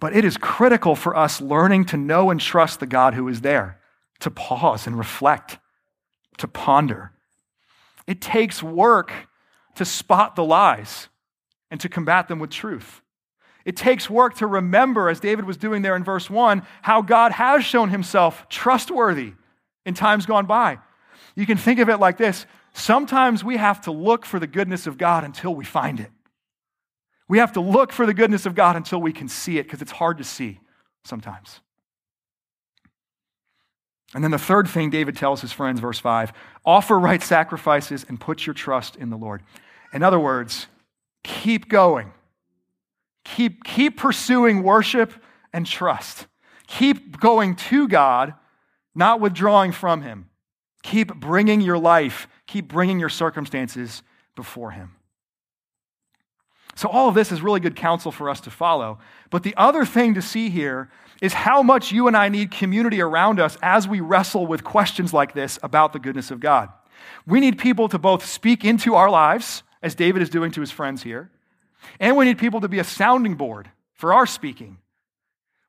But 0.00 0.16
it 0.16 0.24
is 0.24 0.36
critical 0.36 0.96
for 0.96 1.14
us 1.16 1.40
learning 1.40 1.84
to 1.86 1.96
know 1.96 2.30
and 2.30 2.40
trust 2.40 2.80
the 2.80 2.86
God 2.86 3.14
who 3.14 3.28
is 3.28 3.42
there, 3.42 3.78
to 4.20 4.30
pause 4.30 4.86
and 4.86 4.96
reflect, 4.96 5.58
to 6.38 6.48
ponder. 6.48 7.12
It 8.06 8.20
takes 8.20 8.62
work 8.62 9.12
to 9.76 9.84
spot 9.84 10.36
the 10.36 10.44
lies 10.44 11.08
and 11.70 11.80
to 11.80 11.88
combat 11.88 12.28
them 12.28 12.38
with 12.38 12.50
truth. 12.50 13.02
It 13.64 13.76
takes 13.76 14.08
work 14.08 14.36
to 14.36 14.46
remember, 14.46 15.08
as 15.08 15.20
David 15.20 15.44
was 15.44 15.56
doing 15.56 15.82
there 15.82 15.94
in 15.96 16.02
verse 16.02 16.30
1, 16.30 16.62
how 16.82 17.02
God 17.02 17.32
has 17.32 17.64
shown 17.64 17.90
himself 17.90 18.48
trustworthy 18.48 19.34
in 19.84 19.94
times 19.94 20.26
gone 20.26 20.46
by. 20.46 20.78
You 21.34 21.46
can 21.46 21.58
think 21.58 21.78
of 21.78 21.88
it 21.88 21.98
like 21.98 22.16
this 22.16 22.46
sometimes 22.72 23.44
we 23.44 23.56
have 23.56 23.80
to 23.82 23.90
look 23.90 24.24
for 24.24 24.38
the 24.38 24.46
goodness 24.46 24.86
of 24.86 24.96
God 24.96 25.24
until 25.24 25.54
we 25.54 25.64
find 25.64 26.00
it. 26.00 26.10
We 27.30 27.38
have 27.38 27.52
to 27.52 27.60
look 27.60 27.92
for 27.92 28.06
the 28.06 28.12
goodness 28.12 28.44
of 28.44 28.56
God 28.56 28.74
until 28.74 29.00
we 29.00 29.12
can 29.12 29.28
see 29.28 29.58
it 29.58 29.62
because 29.62 29.80
it's 29.80 29.92
hard 29.92 30.18
to 30.18 30.24
see 30.24 30.58
sometimes. 31.04 31.60
And 34.12 34.24
then 34.24 34.32
the 34.32 34.38
third 34.38 34.66
thing 34.66 34.90
David 34.90 35.16
tells 35.16 35.40
his 35.40 35.52
friends, 35.52 35.78
verse 35.78 36.00
5 36.00 36.32
offer 36.64 36.98
right 36.98 37.22
sacrifices 37.22 38.04
and 38.08 38.18
put 38.18 38.46
your 38.46 38.54
trust 38.54 38.96
in 38.96 39.10
the 39.10 39.16
Lord. 39.16 39.44
In 39.92 40.02
other 40.02 40.18
words, 40.18 40.66
keep 41.22 41.68
going. 41.68 42.12
Keep, 43.24 43.62
keep 43.62 43.96
pursuing 43.96 44.64
worship 44.64 45.12
and 45.52 45.64
trust. 45.64 46.26
Keep 46.66 47.20
going 47.20 47.54
to 47.54 47.86
God, 47.86 48.34
not 48.92 49.20
withdrawing 49.20 49.70
from 49.70 50.02
Him. 50.02 50.28
Keep 50.82 51.14
bringing 51.14 51.60
your 51.60 51.78
life, 51.78 52.26
keep 52.48 52.66
bringing 52.66 52.98
your 52.98 53.08
circumstances 53.08 54.02
before 54.34 54.72
Him. 54.72 54.96
So, 56.74 56.88
all 56.88 57.08
of 57.08 57.14
this 57.14 57.32
is 57.32 57.42
really 57.42 57.60
good 57.60 57.76
counsel 57.76 58.12
for 58.12 58.30
us 58.30 58.40
to 58.42 58.50
follow. 58.50 58.98
But 59.30 59.42
the 59.42 59.54
other 59.56 59.84
thing 59.84 60.14
to 60.14 60.22
see 60.22 60.50
here 60.50 60.90
is 61.20 61.32
how 61.32 61.62
much 61.62 61.92
you 61.92 62.06
and 62.06 62.16
I 62.16 62.28
need 62.28 62.50
community 62.50 63.00
around 63.00 63.40
us 63.40 63.58
as 63.62 63.86
we 63.86 64.00
wrestle 64.00 64.46
with 64.46 64.64
questions 64.64 65.12
like 65.12 65.34
this 65.34 65.58
about 65.62 65.92
the 65.92 65.98
goodness 65.98 66.30
of 66.30 66.40
God. 66.40 66.70
We 67.26 67.40
need 67.40 67.58
people 67.58 67.88
to 67.88 67.98
both 67.98 68.24
speak 68.24 68.64
into 68.64 68.94
our 68.94 69.10
lives 69.10 69.62
as 69.82 69.94
David 69.94 70.22
is 70.22 70.30
doing 70.30 70.50
to 70.52 70.60
his 70.60 70.70
friends 70.70 71.02
here. 71.02 71.30
And 71.98 72.16
we 72.16 72.24
need 72.24 72.38
people 72.38 72.60
to 72.60 72.68
be 72.68 72.78
a 72.78 72.84
sounding 72.84 73.34
board 73.34 73.70
for 73.94 74.12
our 74.12 74.26
speaking. 74.26 74.78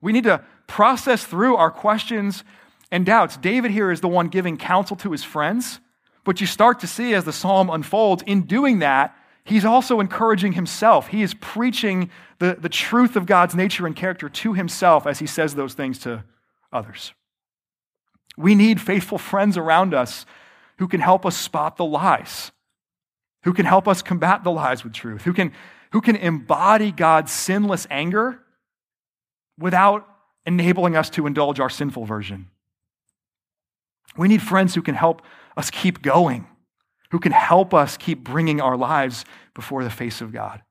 We 0.02 0.12
need 0.12 0.24
to 0.26 0.44
process 0.68 1.24
through 1.24 1.56
our 1.58 1.72
questions 1.72 2.44
and 2.92 3.06
doubts. 3.06 3.38
David 3.38 3.72
here 3.72 3.92
is 3.92 4.02
the 4.02 4.08
one 4.08 4.28
giving 4.28 4.58
counsel 4.58 4.98
to 4.98 5.12
his 5.12 5.24
friends, 5.24 5.80
but 6.24 6.42
you 6.42 6.48
start 6.48 6.80
to 6.82 6.88
see 6.88 7.14
as 7.14 7.24
the 7.24 7.34
psalm 7.34 7.70
unfolds, 7.70 8.24
in 8.26 8.44
doing 8.44 8.80
that, 8.80 9.16
he's 9.44 9.66
also 9.66 10.00
encouraging 10.00 10.54
himself. 10.54 11.08
He 11.08 11.22
is 11.22 11.34
preaching 11.36 12.10
the, 12.40 12.58
the 12.60 12.70
truth 12.70 13.16
of 13.16 13.26
God's 13.26 13.56
nature 13.56 13.86
and 13.86 13.96
character 13.96 14.30
to 14.30 14.54
himself 14.54 15.06
as 15.08 15.20
he 15.20 15.28
says 15.28 15.56
those 15.56 15.74
things 15.74 16.00
to 16.00 16.24
others. 16.72 17.14
We 18.38 18.56
need 18.56 18.80
faithful 18.80 19.18
friends 19.18 19.58
around 19.58 19.94
us 19.94 20.26
who 20.78 20.88
can 20.88 21.02
help 21.02 21.26
us 21.26 21.38
spot 21.38 21.78
the 21.78 21.86
lies 21.86 22.52
who 23.44 23.54
can 23.54 23.66
help 23.66 23.88
us 23.88 24.02
combat 24.02 24.44
the 24.44 24.52
lies 24.52 24.84
with 24.84 24.94
truth, 24.94 25.24
who 25.24 25.34
can, 25.34 25.52
who 25.92 26.02
can 26.02 26.16
embody 26.16 26.92
God's 26.92 27.32
sinless 27.32 27.88
anger 27.90 28.40
without 29.58 30.08
enabling 30.46 30.96
us 30.96 31.10
to 31.12 31.28
indulge 31.28 31.60
our 31.60 31.70
sinful 31.70 32.06
version. 32.06 32.48
We 34.18 34.28
need 34.28 34.42
friends 34.42 34.76
who 34.76 34.82
can 34.82 34.96
help 34.96 35.22
us 35.56 35.70
keep 35.70 36.02
going, 36.02 36.48
who 37.12 37.20
can 37.20 37.32
help 37.32 37.74
us 37.74 37.98
keep 37.98 38.24
bringing 38.24 38.60
our 38.60 38.78
lives 38.78 39.26
before 39.54 39.84
the 39.84 39.90
face 39.90 40.22
of 40.22 40.32
God. 40.32 40.62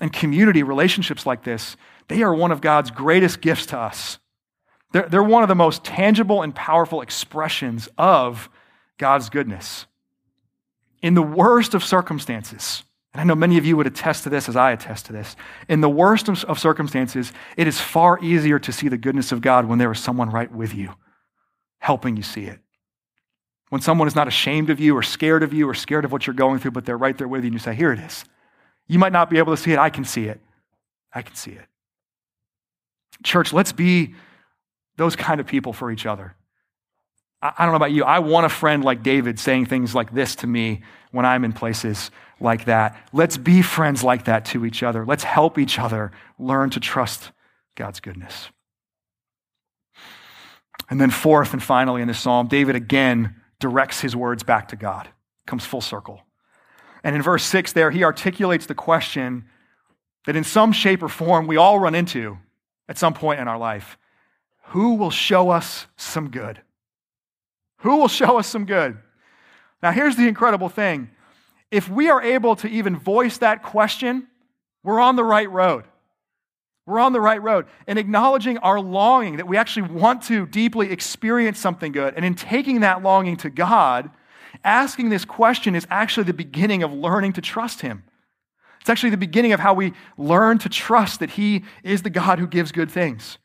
And 0.00 0.12
community 0.12 0.62
relationships 0.62 1.24
like 1.24 1.44
this, 1.44 1.76
they 2.08 2.22
are 2.22 2.34
one 2.34 2.52
of 2.52 2.60
God's 2.60 2.90
greatest 2.90 3.40
gifts 3.40 3.66
to 3.66 3.78
us. 3.78 4.18
They're, 4.92 5.08
they're 5.08 5.22
one 5.22 5.42
of 5.42 5.48
the 5.48 5.54
most 5.54 5.84
tangible 5.84 6.42
and 6.42 6.54
powerful 6.54 7.00
expressions 7.00 7.88
of 7.96 8.48
God's 8.98 9.30
goodness 9.30 9.86
in 11.02 11.14
the 11.14 11.22
worst 11.22 11.74
of 11.74 11.84
circumstances, 11.84 12.82
and 13.12 13.20
I 13.20 13.24
know 13.24 13.34
many 13.34 13.58
of 13.58 13.64
you 13.64 13.76
would 13.76 13.86
attest 13.86 14.24
to 14.24 14.30
this 14.30 14.48
as 14.48 14.56
I 14.56 14.72
attest 14.72 15.06
to 15.06 15.12
this, 15.12 15.36
in 15.68 15.80
the 15.80 15.88
worst 15.88 16.28
of, 16.28 16.42
of 16.44 16.58
circumstances, 16.58 17.32
it 17.56 17.68
is 17.68 17.80
far 17.80 18.18
easier 18.22 18.58
to 18.58 18.72
see 18.72 18.88
the 18.88 18.98
goodness 18.98 19.32
of 19.32 19.40
God 19.40 19.66
when 19.66 19.78
there 19.78 19.92
is 19.92 20.00
someone 20.00 20.30
right 20.30 20.50
with 20.50 20.74
you, 20.74 20.94
helping 21.78 22.16
you 22.16 22.22
see 22.22 22.44
it. 22.44 22.58
When 23.68 23.80
someone 23.80 24.06
is 24.06 24.14
not 24.14 24.28
ashamed 24.28 24.70
of 24.70 24.78
you 24.78 24.96
or 24.96 25.02
scared 25.02 25.42
of 25.42 25.52
you 25.52 25.68
or 25.68 25.74
scared 25.74 26.04
of 26.04 26.12
what 26.12 26.26
you're 26.26 26.34
going 26.34 26.60
through, 26.60 26.70
but 26.70 26.86
they're 26.86 26.96
right 26.96 27.16
there 27.18 27.26
with 27.26 27.42
you 27.42 27.48
and 27.48 27.54
you 27.54 27.58
say, 27.58 27.74
Here 27.74 27.92
it 27.92 27.98
is. 27.98 28.24
You 28.86 28.98
might 28.98 29.12
not 29.12 29.28
be 29.30 29.38
able 29.38 29.54
to 29.54 29.60
see 29.60 29.72
it. 29.72 29.78
I 29.78 29.90
can 29.90 30.04
see 30.04 30.26
it. 30.26 30.40
I 31.12 31.22
can 31.22 31.34
see 31.34 31.52
it. 31.52 31.66
Church, 33.24 33.52
let's 33.52 33.72
be 33.72 34.14
those 34.96 35.16
kind 35.16 35.40
of 35.40 35.46
people 35.46 35.72
for 35.72 35.90
each 35.90 36.06
other. 36.06 36.36
I 37.42 37.64
don't 37.64 37.72
know 37.72 37.76
about 37.76 37.92
you. 37.92 38.04
I 38.04 38.20
want 38.20 38.46
a 38.46 38.48
friend 38.48 38.84
like 38.84 39.02
David 39.02 39.38
saying 39.38 39.66
things 39.66 39.94
like 39.94 40.12
this 40.12 40.36
to 40.36 40.46
me 40.46 40.82
when 41.12 41.26
I'm 41.26 41.44
in 41.44 41.52
places 41.52 42.10
like 42.40 42.64
that. 42.64 42.96
Let's 43.12 43.36
be 43.36 43.62
friends 43.62 44.02
like 44.02 44.24
that 44.24 44.46
to 44.46 44.64
each 44.64 44.82
other. 44.82 45.04
Let's 45.04 45.24
help 45.24 45.58
each 45.58 45.78
other 45.78 46.12
learn 46.38 46.70
to 46.70 46.80
trust 46.80 47.32
God's 47.74 48.00
goodness. 48.00 48.48
And 50.88 51.00
then, 51.00 51.10
fourth 51.10 51.52
and 51.52 51.62
finally, 51.62 52.00
in 52.00 52.08
this 52.08 52.20
psalm, 52.20 52.46
David 52.46 52.76
again 52.76 53.34
directs 53.60 54.00
his 54.00 54.14
words 54.14 54.42
back 54.42 54.68
to 54.68 54.76
God, 54.76 55.08
comes 55.46 55.64
full 55.64 55.80
circle. 55.80 56.22
And 57.02 57.14
in 57.14 57.22
verse 57.22 57.44
six, 57.44 57.72
there, 57.72 57.90
he 57.90 58.04
articulates 58.04 58.66
the 58.66 58.74
question 58.74 59.44
that 60.26 60.36
in 60.36 60.44
some 60.44 60.72
shape 60.72 61.02
or 61.02 61.08
form 61.08 61.46
we 61.46 61.56
all 61.56 61.78
run 61.78 61.94
into 61.94 62.38
at 62.88 62.98
some 62.98 63.14
point 63.14 63.40
in 63.40 63.48
our 63.48 63.58
life 63.58 63.96
Who 64.68 64.94
will 64.94 65.10
show 65.10 65.50
us 65.50 65.86
some 65.96 66.30
good? 66.30 66.60
Who 67.78 67.96
will 67.96 68.08
show 68.08 68.38
us 68.38 68.46
some 68.46 68.66
good? 68.66 68.98
Now, 69.82 69.92
here's 69.92 70.16
the 70.16 70.28
incredible 70.28 70.68
thing 70.68 71.10
if 71.70 71.88
we 71.88 72.10
are 72.10 72.22
able 72.22 72.56
to 72.56 72.68
even 72.68 72.96
voice 72.96 73.38
that 73.38 73.62
question 73.62 74.26
We're 74.82 75.00
on 75.00 75.16
the 75.16 75.24
right 75.24 75.50
road. 75.50 75.84
We're 76.86 77.00
on 77.00 77.12
the 77.12 77.20
right 77.20 77.42
road. 77.42 77.66
And 77.86 77.98
acknowledging 77.98 78.58
our 78.58 78.80
longing 78.80 79.36
that 79.36 79.48
we 79.48 79.56
actually 79.56 79.90
want 79.90 80.22
to 80.24 80.46
deeply 80.46 80.92
experience 80.92 81.58
something 81.58 81.92
good, 81.92 82.14
and 82.14 82.24
in 82.24 82.34
taking 82.34 82.80
that 82.80 83.02
longing 83.02 83.36
to 83.38 83.50
God, 83.50 84.10
asking 84.64 85.08
this 85.08 85.24
question 85.24 85.74
is 85.74 85.86
actually 85.90 86.24
the 86.24 86.32
beginning 86.32 86.82
of 86.82 86.92
learning 86.92 87.34
to 87.34 87.40
trust 87.40 87.80
Him. 87.80 88.04
It's 88.80 88.88
actually 88.88 89.10
the 89.10 89.16
beginning 89.16 89.52
of 89.52 89.58
how 89.58 89.74
we 89.74 89.92
learn 90.16 90.58
to 90.58 90.68
trust 90.68 91.20
that 91.20 91.30
He 91.30 91.64
is 91.82 92.02
the 92.02 92.10
God 92.10 92.38
who 92.38 92.46
gives 92.46 92.70
good 92.70 92.90
things. 92.90 93.38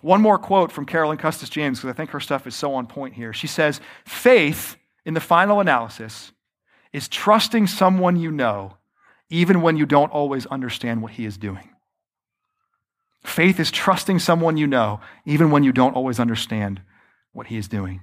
One 0.00 0.20
more 0.20 0.38
quote 0.38 0.70
from 0.70 0.86
Carolyn 0.86 1.18
Custis 1.18 1.48
James, 1.48 1.80
because 1.80 1.92
I 1.92 1.96
think 1.96 2.10
her 2.10 2.20
stuff 2.20 2.46
is 2.46 2.54
so 2.54 2.74
on 2.74 2.86
point 2.86 3.14
here. 3.14 3.32
She 3.32 3.46
says, 3.46 3.80
Faith, 4.04 4.76
in 5.04 5.14
the 5.14 5.20
final 5.20 5.58
analysis, 5.58 6.32
is 6.92 7.08
trusting 7.08 7.66
someone 7.66 8.16
you 8.16 8.30
know, 8.30 8.76
even 9.28 9.60
when 9.60 9.76
you 9.76 9.86
don't 9.86 10.12
always 10.12 10.46
understand 10.46 11.02
what 11.02 11.12
he 11.12 11.24
is 11.24 11.36
doing. 11.36 11.70
Faith 13.26 13.58
is 13.58 13.72
trusting 13.72 14.20
someone 14.20 14.56
you 14.56 14.68
know, 14.68 15.00
even 15.24 15.50
when 15.50 15.64
you 15.64 15.72
don't 15.72 15.96
always 15.96 16.20
understand 16.20 16.80
what 17.32 17.48
he 17.48 17.56
is 17.56 17.66
doing. 17.66 18.00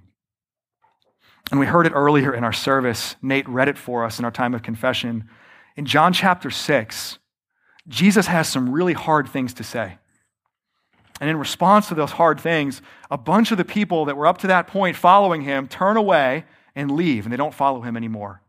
And 1.50 1.60
we 1.62 1.66
heard 1.66 1.88
it 1.88 1.94
earlier 1.96 2.34
in 2.34 2.44
our 2.44 2.52
service. 2.52 3.16
Nate 3.22 3.48
read 3.48 3.70
it 3.70 3.78
for 3.78 4.04
us 4.04 4.20
in 4.20 4.26
our 4.26 4.32
time 4.32 4.54
of 4.54 4.64
confession. 4.64 5.30
In 5.78 5.86
John 5.86 6.12
chapter 6.12 6.52
6, 6.52 7.20
Jesus 7.88 8.28
has 8.28 8.50
some 8.50 8.70
really 8.70 8.92
hard 8.94 9.30
things 9.30 9.54
to 9.56 9.64
say. 9.64 9.98
And 11.22 11.30
in 11.30 11.38
response 11.38 11.88
to 11.88 11.96
those 11.96 12.12
hard 12.12 12.40
things, 12.40 12.82
a 13.10 13.18
bunch 13.18 13.52
of 13.52 13.58
the 13.58 13.66
people 13.66 14.06
that 14.06 14.18
were 14.18 14.28
up 14.28 14.40
to 14.40 14.48
that 14.48 14.68
point 14.68 14.98
following 14.98 15.44
him 15.44 15.70
turn 15.70 15.96
away 15.96 16.44
and 16.76 16.92
leave, 16.92 17.26
and 17.26 17.32
they 17.32 17.38
don't 17.38 17.54
follow 17.54 17.82
him 17.82 17.96
anymore. 17.96 18.42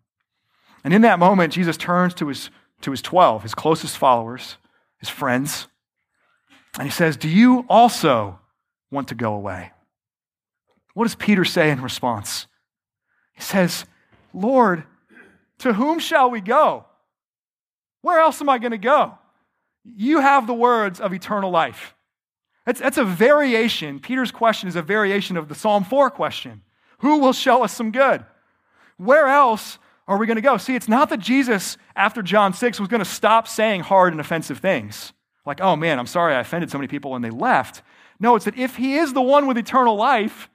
And 0.82 0.92
in 0.92 1.02
that 1.02 1.20
moment, 1.20 1.52
Jesus 1.52 1.76
turns 1.76 2.14
to 2.14 2.26
his, 2.26 2.50
to 2.80 2.90
his 2.90 3.00
12, 3.00 3.44
his 3.44 3.54
closest 3.54 3.96
followers, 3.96 4.56
his 4.98 5.08
friends, 5.08 5.68
and 6.78 6.86
he 6.86 6.90
says, 6.90 7.16
Do 7.16 7.28
you 7.28 7.64
also 7.68 8.38
want 8.90 9.08
to 9.08 9.14
go 9.14 9.34
away? 9.34 9.72
What 10.94 11.04
does 11.04 11.14
Peter 11.14 11.44
say 11.44 11.70
in 11.70 11.82
response? 11.82 12.46
He 13.32 13.42
says, 13.42 13.84
Lord, 14.32 14.84
to 15.58 15.72
whom 15.72 15.98
shall 15.98 16.30
we 16.30 16.40
go? 16.40 16.86
Where 18.02 18.20
else 18.20 18.40
am 18.40 18.48
I 18.48 18.58
going 18.58 18.72
to 18.72 18.78
go? 18.78 19.18
You 19.84 20.20
have 20.20 20.46
the 20.46 20.54
words 20.54 21.00
of 21.00 21.12
eternal 21.12 21.50
life. 21.50 21.94
That's, 22.64 22.80
that's 22.80 22.98
a 22.98 23.04
variation. 23.04 24.00
Peter's 24.00 24.30
question 24.30 24.68
is 24.68 24.76
a 24.76 24.82
variation 24.82 25.36
of 25.36 25.48
the 25.48 25.54
Psalm 25.54 25.84
4 25.84 26.10
question 26.10 26.62
Who 26.98 27.18
will 27.18 27.32
show 27.32 27.62
us 27.62 27.72
some 27.72 27.92
good? 27.92 28.24
Where 28.96 29.26
else 29.26 29.78
are 30.06 30.18
we 30.18 30.26
going 30.26 30.36
to 30.36 30.42
go? 30.42 30.56
See, 30.56 30.74
it's 30.74 30.88
not 30.88 31.08
that 31.10 31.18
Jesus, 31.18 31.76
after 31.96 32.22
John 32.22 32.52
6, 32.52 32.78
was 32.78 32.88
going 32.88 33.02
to 33.02 33.08
stop 33.08 33.48
saying 33.48 33.82
hard 33.82 34.12
and 34.12 34.20
offensive 34.20 34.58
things. 34.58 35.12
Like, 35.46 35.60
oh 35.60 35.76
man, 35.76 35.98
I'm 35.98 36.06
sorry 36.06 36.34
I 36.34 36.40
offended 36.40 36.70
so 36.70 36.78
many 36.78 36.88
people 36.88 37.14
and 37.14 37.24
they 37.24 37.30
left. 37.30 37.82
No, 38.18 38.36
it's 38.36 38.44
that 38.44 38.58
if 38.58 38.76
he 38.76 38.96
is 38.96 39.12
the 39.12 39.22
one 39.22 39.46
with 39.46 39.58
eternal 39.58 39.96
life, 39.96 40.48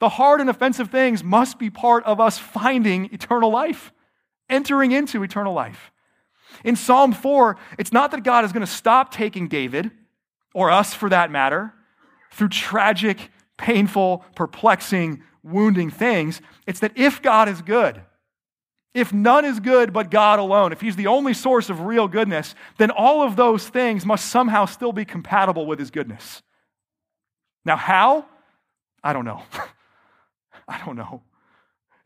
the 0.00 0.08
hard 0.10 0.40
and 0.40 0.50
offensive 0.50 0.90
things 0.90 1.24
must 1.24 1.58
be 1.58 1.70
part 1.70 2.04
of 2.04 2.20
us 2.20 2.38
finding 2.38 3.06
eternal 3.12 3.50
life, 3.50 3.92
entering 4.50 4.92
into 4.92 5.22
eternal 5.22 5.54
life. 5.54 5.92
In 6.64 6.76
Psalm 6.76 7.12
4, 7.12 7.56
it's 7.78 7.92
not 7.92 8.10
that 8.10 8.22
God 8.22 8.44
is 8.44 8.52
going 8.52 8.66
to 8.66 8.70
stop 8.70 9.10
taking 9.10 9.48
David, 9.48 9.90
or 10.52 10.70
us 10.70 10.94
for 10.94 11.08
that 11.08 11.30
matter, 11.30 11.72
through 12.30 12.48
tragic, 12.48 13.30
painful, 13.56 14.24
perplexing, 14.34 15.22
wounding 15.42 15.90
things. 15.90 16.40
It's 16.66 16.80
that 16.80 16.92
if 16.96 17.22
God 17.22 17.48
is 17.48 17.62
good, 17.62 18.02
if 18.94 19.12
none 19.12 19.44
is 19.44 19.58
good 19.58 19.92
but 19.92 20.10
God 20.10 20.38
alone, 20.38 20.72
if 20.72 20.80
He's 20.80 20.96
the 20.96 21.08
only 21.08 21.34
source 21.34 21.68
of 21.68 21.80
real 21.80 22.06
goodness, 22.06 22.54
then 22.78 22.90
all 22.90 23.22
of 23.22 23.36
those 23.36 23.68
things 23.68 24.06
must 24.06 24.26
somehow 24.26 24.64
still 24.64 24.92
be 24.92 25.04
compatible 25.04 25.66
with 25.66 25.80
His 25.80 25.90
goodness. 25.90 26.42
Now, 27.64 27.76
how? 27.76 28.26
I 29.02 29.12
don't 29.12 29.24
know. 29.24 29.42
I 30.68 30.82
don't 30.84 30.96
know. 30.96 31.22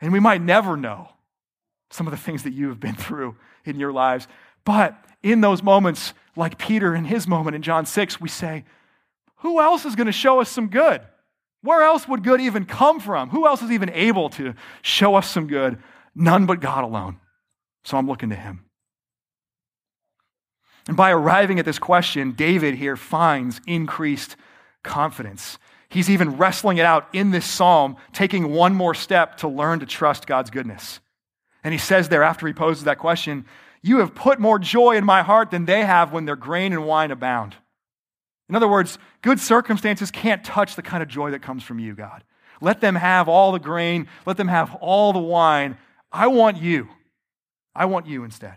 And 0.00 0.12
we 0.12 0.20
might 0.20 0.40
never 0.40 0.76
know 0.76 1.10
some 1.90 2.06
of 2.06 2.10
the 2.10 2.16
things 2.16 2.42
that 2.44 2.52
you 2.52 2.68
have 2.68 2.80
been 2.80 2.94
through 2.94 3.36
in 3.64 3.78
your 3.78 3.92
lives. 3.92 4.26
But 4.64 4.96
in 5.22 5.40
those 5.40 5.62
moments, 5.62 6.14
like 6.36 6.58
Peter 6.58 6.94
in 6.94 7.04
his 7.04 7.26
moment 7.26 7.56
in 7.56 7.62
John 7.62 7.86
6, 7.86 8.20
we 8.20 8.28
say, 8.28 8.64
Who 9.36 9.60
else 9.60 9.84
is 9.84 9.94
going 9.94 10.06
to 10.06 10.12
show 10.12 10.40
us 10.40 10.48
some 10.48 10.68
good? 10.68 11.02
Where 11.62 11.82
else 11.82 12.06
would 12.06 12.22
good 12.22 12.40
even 12.40 12.66
come 12.66 13.00
from? 13.00 13.30
Who 13.30 13.46
else 13.46 13.62
is 13.62 13.72
even 13.72 13.90
able 13.90 14.30
to 14.30 14.54
show 14.82 15.16
us 15.16 15.28
some 15.28 15.46
good 15.48 15.78
None 16.18 16.46
but 16.46 16.60
God 16.60 16.82
alone. 16.82 17.18
So 17.84 17.96
I'm 17.96 18.08
looking 18.08 18.30
to 18.30 18.36
him. 18.36 18.64
And 20.88 20.96
by 20.96 21.12
arriving 21.12 21.58
at 21.58 21.64
this 21.64 21.78
question, 21.78 22.32
David 22.32 22.74
here 22.74 22.96
finds 22.96 23.60
increased 23.66 24.36
confidence. 24.82 25.58
He's 25.88 26.10
even 26.10 26.36
wrestling 26.36 26.78
it 26.78 26.84
out 26.84 27.08
in 27.12 27.30
this 27.30 27.46
psalm, 27.46 27.96
taking 28.12 28.50
one 28.50 28.74
more 28.74 28.94
step 28.94 29.36
to 29.38 29.48
learn 29.48 29.80
to 29.80 29.86
trust 29.86 30.26
God's 30.26 30.50
goodness. 30.50 31.00
And 31.62 31.72
he 31.72 31.78
says 31.78 32.08
there, 32.08 32.22
after 32.22 32.46
he 32.46 32.52
poses 32.52 32.84
that 32.84 32.98
question, 32.98 33.46
You 33.80 33.98
have 33.98 34.14
put 34.14 34.40
more 34.40 34.58
joy 34.58 34.96
in 34.96 35.04
my 35.04 35.22
heart 35.22 35.50
than 35.50 35.66
they 35.66 35.84
have 35.84 36.12
when 36.12 36.24
their 36.24 36.36
grain 36.36 36.72
and 36.72 36.84
wine 36.84 37.10
abound. 37.10 37.54
In 38.48 38.56
other 38.56 38.68
words, 38.68 38.98
good 39.22 39.38
circumstances 39.38 40.10
can't 40.10 40.42
touch 40.42 40.74
the 40.74 40.82
kind 40.82 41.02
of 41.02 41.08
joy 41.08 41.30
that 41.30 41.42
comes 41.42 41.62
from 41.62 41.78
you, 41.78 41.94
God. 41.94 42.24
Let 42.60 42.80
them 42.80 42.96
have 42.96 43.28
all 43.28 43.52
the 43.52 43.58
grain, 43.58 44.08
let 44.26 44.36
them 44.36 44.48
have 44.48 44.74
all 44.76 45.12
the 45.12 45.18
wine, 45.18 45.76
I 46.12 46.26
want 46.28 46.60
you. 46.60 46.88
I 47.74 47.84
want 47.84 48.06
you 48.06 48.24
instead. 48.24 48.56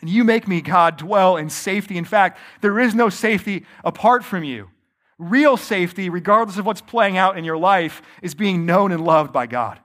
And 0.00 0.10
you 0.10 0.24
make 0.24 0.48
me, 0.48 0.60
God, 0.60 0.96
dwell 0.96 1.36
in 1.36 1.48
safety. 1.48 1.96
In 1.96 2.04
fact, 2.04 2.38
there 2.60 2.78
is 2.78 2.94
no 2.94 3.08
safety 3.08 3.64
apart 3.84 4.24
from 4.24 4.44
you. 4.44 4.70
Real 5.18 5.56
safety, 5.56 6.10
regardless 6.10 6.58
of 6.58 6.66
what's 6.66 6.80
playing 6.80 7.16
out 7.16 7.38
in 7.38 7.44
your 7.44 7.56
life, 7.56 8.02
is 8.20 8.34
being 8.34 8.66
known 8.66 8.90
and 8.90 9.04
loved 9.04 9.32
by 9.32 9.46
God. 9.46 9.78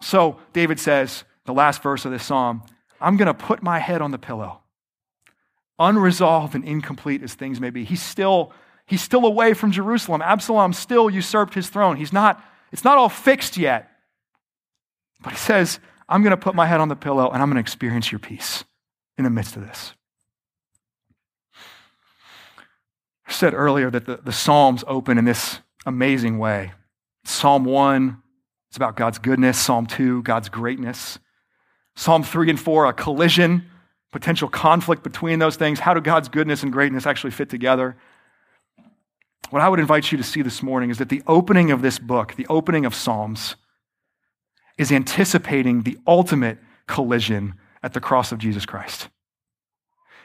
So, 0.00 0.38
David 0.52 0.80
says, 0.80 1.24
the 1.44 1.52
last 1.52 1.82
verse 1.82 2.04
of 2.04 2.10
this 2.10 2.24
psalm, 2.24 2.62
I'm 3.00 3.16
going 3.16 3.26
to 3.26 3.34
put 3.34 3.62
my 3.62 3.78
head 3.78 4.00
on 4.00 4.10
the 4.10 4.18
pillow. 4.18 4.60
Unresolved 5.78 6.54
and 6.54 6.64
incomplete 6.64 7.22
as 7.22 7.34
things 7.34 7.60
may 7.60 7.70
be. 7.70 7.84
He's 7.84 8.02
still, 8.02 8.52
he's 8.86 9.02
still 9.02 9.26
away 9.26 9.54
from 9.54 9.72
Jerusalem. 9.72 10.22
Absalom 10.22 10.72
still 10.72 11.10
usurped 11.10 11.54
his 11.54 11.68
throne. 11.68 11.96
He's 11.96 12.12
not, 12.12 12.42
it's 12.72 12.84
not 12.84 12.96
all 12.96 13.08
fixed 13.08 13.56
yet. 13.56 13.90
But 15.24 15.32
he 15.32 15.38
says, 15.38 15.80
I'm 16.08 16.22
going 16.22 16.32
to 16.32 16.36
put 16.36 16.54
my 16.54 16.66
head 16.66 16.80
on 16.80 16.88
the 16.88 16.96
pillow 16.96 17.30
and 17.30 17.42
I'm 17.42 17.48
going 17.48 17.56
to 17.56 17.60
experience 17.60 18.12
your 18.12 18.18
peace 18.18 18.62
in 19.16 19.24
the 19.24 19.30
midst 19.30 19.56
of 19.56 19.66
this. 19.66 19.94
I 23.26 23.32
said 23.32 23.54
earlier 23.54 23.90
that 23.90 24.04
the, 24.04 24.18
the 24.18 24.32
Psalms 24.32 24.84
open 24.86 25.16
in 25.16 25.24
this 25.24 25.60
amazing 25.86 26.38
way. 26.38 26.72
Psalm 27.24 27.64
1, 27.64 28.22
it's 28.68 28.76
about 28.76 28.96
God's 28.96 29.18
goodness. 29.18 29.58
Psalm 29.58 29.86
2, 29.86 30.22
God's 30.22 30.50
greatness. 30.50 31.18
Psalm 31.96 32.22
3 32.22 32.50
and 32.50 32.60
4, 32.60 32.86
a 32.86 32.92
collision, 32.92 33.64
potential 34.12 34.48
conflict 34.48 35.02
between 35.02 35.38
those 35.38 35.56
things. 35.56 35.80
How 35.80 35.94
do 35.94 36.02
God's 36.02 36.28
goodness 36.28 36.62
and 36.62 36.70
greatness 36.70 37.06
actually 37.06 37.30
fit 37.30 37.48
together? 37.48 37.96
What 39.48 39.62
I 39.62 39.70
would 39.70 39.80
invite 39.80 40.12
you 40.12 40.18
to 40.18 40.24
see 40.24 40.42
this 40.42 40.62
morning 40.62 40.90
is 40.90 40.98
that 40.98 41.08
the 41.08 41.22
opening 41.26 41.70
of 41.70 41.80
this 41.80 41.98
book, 41.98 42.34
the 42.34 42.46
opening 42.48 42.84
of 42.84 42.94
Psalms, 42.94 43.56
is 44.78 44.90
anticipating 44.90 45.82
the 45.82 45.98
ultimate 46.06 46.58
collision 46.86 47.54
at 47.82 47.92
the 47.92 48.00
cross 48.00 48.32
of 48.32 48.38
Jesus 48.38 48.66
Christ. 48.66 49.08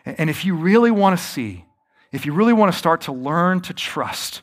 And 0.05 0.29
if 0.29 0.45
you 0.45 0.55
really 0.55 0.91
want 0.91 1.17
to 1.17 1.23
see, 1.23 1.65
if 2.11 2.25
you 2.25 2.33
really 2.33 2.53
want 2.53 2.71
to 2.71 2.77
start 2.77 3.01
to 3.01 3.11
learn 3.11 3.61
to 3.61 3.73
trust, 3.73 4.41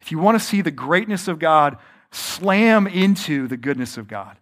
if 0.00 0.10
you 0.10 0.18
want 0.18 0.38
to 0.38 0.44
see 0.44 0.60
the 0.60 0.70
greatness 0.70 1.28
of 1.28 1.38
God 1.38 1.78
slam 2.10 2.86
into 2.86 3.46
the 3.46 3.56
goodness 3.56 3.96
of 3.96 4.08
God, 4.08 4.36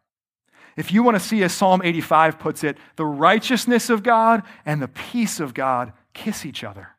if 0.76 0.92
you 0.92 1.02
want 1.02 1.16
to 1.16 1.20
see, 1.20 1.42
as 1.42 1.52
Psalm 1.52 1.82
85 1.82 2.38
puts 2.38 2.62
it, 2.62 2.78
the 2.94 3.04
righteousness 3.04 3.90
of 3.90 4.04
God 4.04 4.44
and 4.64 4.80
the 4.80 4.86
peace 4.86 5.40
of 5.40 5.52
God 5.52 5.92
kiss 6.14 6.46
each 6.46 6.62
other. 6.62 6.90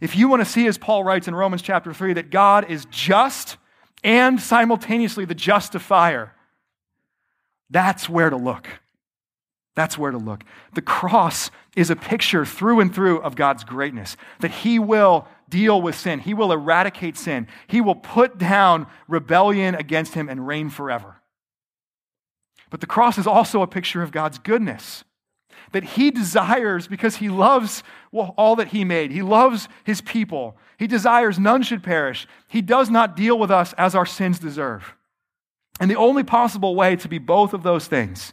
If 0.00 0.14
you 0.14 0.28
want 0.28 0.44
to 0.44 0.50
see, 0.50 0.66
as 0.66 0.76
Paul 0.76 1.04
writes 1.04 1.26
in 1.26 1.34
Romans 1.34 1.62
chapter 1.62 1.92
3, 1.92 2.12
that 2.14 2.30
God 2.30 2.70
is 2.70 2.86
just 2.90 3.56
and 4.04 4.40
simultaneously 4.40 5.24
the 5.24 5.34
justifier, 5.34 6.34
that's 7.70 8.08
where 8.08 8.30
to 8.30 8.36
look. 8.36 8.68
That's 9.76 9.96
where 9.96 10.10
to 10.10 10.18
look. 10.18 10.42
The 10.74 10.82
cross 10.82 11.52
is 11.76 11.88
a 11.88 11.94
picture 11.94 12.44
through 12.44 12.80
and 12.80 12.92
through 12.92 13.20
of 13.20 13.36
God's 13.36 13.62
greatness, 13.62 14.16
that 14.40 14.50
He 14.50 14.78
will 14.80 15.28
deal 15.48 15.80
with 15.80 15.94
sin, 15.94 16.18
He 16.18 16.34
will 16.34 16.50
eradicate 16.50 17.16
sin, 17.16 17.46
He 17.68 17.80
will 17.80 17.94
put 17.94 18.38
down 18.38 18.88
rebellion 19.06 19.76
against 19.76 20.14
Him 20.14 20.28
and 20.28 20.46
reign 20.46 20.68
forever. 20.68 21.16
But 22.70 22.80
the 22.80 22.86
cross 22.86 23.18
is 23.18 23.26
also 23.26 23.62
a 23.62 23.68
picture 23.68 24.02
of 24.02 24.10
God's 24.10 24.38
goodness, 24.38 25.04
that 25.70 25.84
He 25.84 26.10
desires 26.10 26.88
because 26.88 27.16
He 27.16 27.28
loves 27.28 27.84
all 28.12 28.56
that 28.56 28.68
He 28.68 28.84
made, 28.84 29.12
He 29.12 29.22
loves 29.22 29.68
His 29.84 30.00
people, 30.00 30.56
He 30.76 30.88
desires 30.88 31.38
none 31.38 31.62
should 31.62 31.84
perish. 31.84 32.26
He 32.48 32.62
does 32.62 32.90
not 32.90 33.14
deal 33.14 33.38
with 33.38 33.52
us 33.52 33.74
as 33.74 33.94
our 33.94 34.06
sins 34.06 34.40
deserve. 34.40 34.96
And 35.80 35.90
the 35.90 35.96
only 35.96 36.24
possible 36.24 36.74
way 36.74 36.96
to 36.96 37.08
be 37.08 37.18
both 37.18 37.54
of 37.54 37.62
those 37.62 37.86
things 37.86 38.32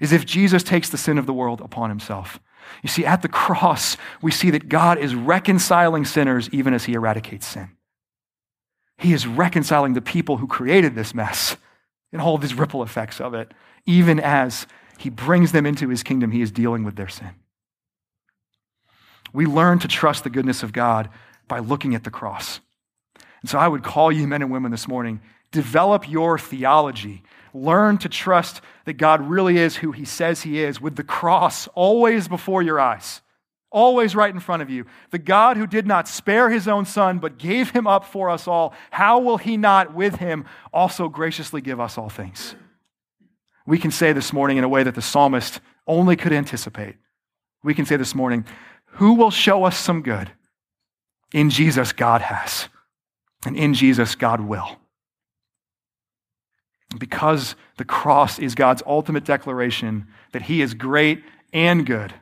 is 0.00 0.12
if 0.12 0.26
Jesus 0.26 0.62
takes 0.62 0.88
the 0.88 0.98
sin 0.98 1.18
of 1.18 1.26
the 1.26 1.32
world 1.32 1.60
upon 1.60 1.88
himself. 1.90 2.40
You 2.82 2.88
see, 2.88 3.04
at 3.04 3.22
the 3.22 3.28
cross, 3.28 3.96
we 4.20 4.30
see 4.30 4.50
that 4.50 4.68
God 4.68 4.98
is 4.98 5.14
reconciling 5.14 6.04
sinners 6.04 6.48
even 6.52 6.74
as 6.74 6.84
he 6.84 6.94
eradicates 6.94 7.46
sin. 7.46 7.70
He 8.98 9.12
is 9.12 9.26
reconciling 9.26 9.94
the 9.94 10.00
people 10.00 10.38
who 10.38 10.46
created 10.46 10.94
this 10.94 11.14
mess 11.14 11.56
and 12.12 12.20
all 12.20 12.38
these 12.38 12.54
ripple 12.54 12.82
effects 12.82 13.20
of 13.20 13.34
it, 13.34 13.52
even 13.86 14.20
as 14.20 14.66
he 14.98 15.10
brings 15.10 15.52
them 15.52 15.66
into 15.66 15.88
his 15.88 16.02
kingdom, 16.02 16.30
he 16.30 16.42
is 16.42 16.50
dealing 16.50 16.84
with 16.84 16.96
their 16.96 17.08
sin. 17.08 17.30
We 19.32 19.46
learn 19.46 19.78
to 19.80 19.88
trust 19.88 20.24
the 20.24 20.30
goodness 20.30 20.62
of 20.62 20.72
God 20.72 21.08
by 21.48 21.58
looking 21.58 21.94
at 21.94 22.04
the 22.04 22.10
cross. 22.10 22.60
And 23.42 23.50
so 23.50 23.58
I 23.58 23.68
would 23.68 23.82
call 23.82 24.10
you, 24.10 24.26
men 24.26 24.42
and 24.42 24.50
women, 24.50 24.70
this 24.70 24.88
morning 24.88 25.20
develop 25.50 26.08
your 26.08 26.38
theology. 26.38 27.22
Learn 27.52 27.98
to 27.98 28.08
trust 28.08 28.62
that 28.86 28.94
God 28.94 29.20
really 29.20 29.58
is 29.58 29.76
who 29.76 29.92
he 29.92 30.06
says 30.06 30.42
he 30.42 30.60
is, 30.60 30.80
with 30.80 30.96
the 30.96 31.04
cross 31.04 31.68
always 31.74 32.26
before 32.26 32.62
your 32.62 32.80
eyes, 32.80 33.20
always 33.70 34.16
right 34.16 34.32
in 34.32 34.40
front 34.40 34.62
of 34.62 34.70
you. 34.70 34.86
The 35.10 35.18
God 35.18 35.58
who 35.58 35.66
did 35.66 35.86
not 35.86 36.08
spare 36.08 36.48
his 36.48 36.66
own 36.66 36.86
son, 36.86 37.18
but 37.18 37.38
gave 37.38 37.70
him 37.70 37.86
up 37.86 38.06
for 38.06 38.30
us 38.30 38.48
all, 38.48 38.72
how 38.90 39.18
will 39.18 39.36
he 39.36 39.58
not 39.58 39.92
with 39.94 40.16
him 40.16 40.46
also 40.72 41.08
graciously 41.08 41.60
give 41.60 41.78
us 41.78 41.98
all 41.98 42.08
things? 42.08 42.54
We 43.66 43.78
can 43.78 43.90
say 43.90 44.12
this 44.12 44.32
morning 44.32 44.56
in 44.56 44.64
a 44.64 44.68
way 44.68 44.82
that 44.82 44.94
the 44.94 45.02
psalmist 45.02 45.60
only 45.86 46.16
could 46.16 46.32
anticipate. 46.32 46.96
We 47.62 47.74
can 47.74 47.86
say 47.86 47.96
this 47.96 48.14
morning, 48.14 48.44
Who 48.96 49.14
will 49.14 49.30
show 49.30 49.64
us 49.64 49.76
some 49.76 50.02
good? 50.02 50.32
In 51.32 51.50
Jesus, 51.50 51.92
God 51.92 52.22
has. 52.22 52.68
And 53.44 53.56
in 53.56 53.74
Jesus, 53.74 54.14
God 54.14 54.40
will. 54.40 54.76
Because 56.98 57.56
the 57.78 57.84
cross 57.84 58.38
is 58.38 58.54
God's 58.54 58.82
ultimate 58.86 59.24
declaration 59.24 60.06
that 60.32 60.42
He 60.42 60.62
is 60.62 60.74
great 60.74 61.22
and 61.52 61.86
good, 61.86 62.12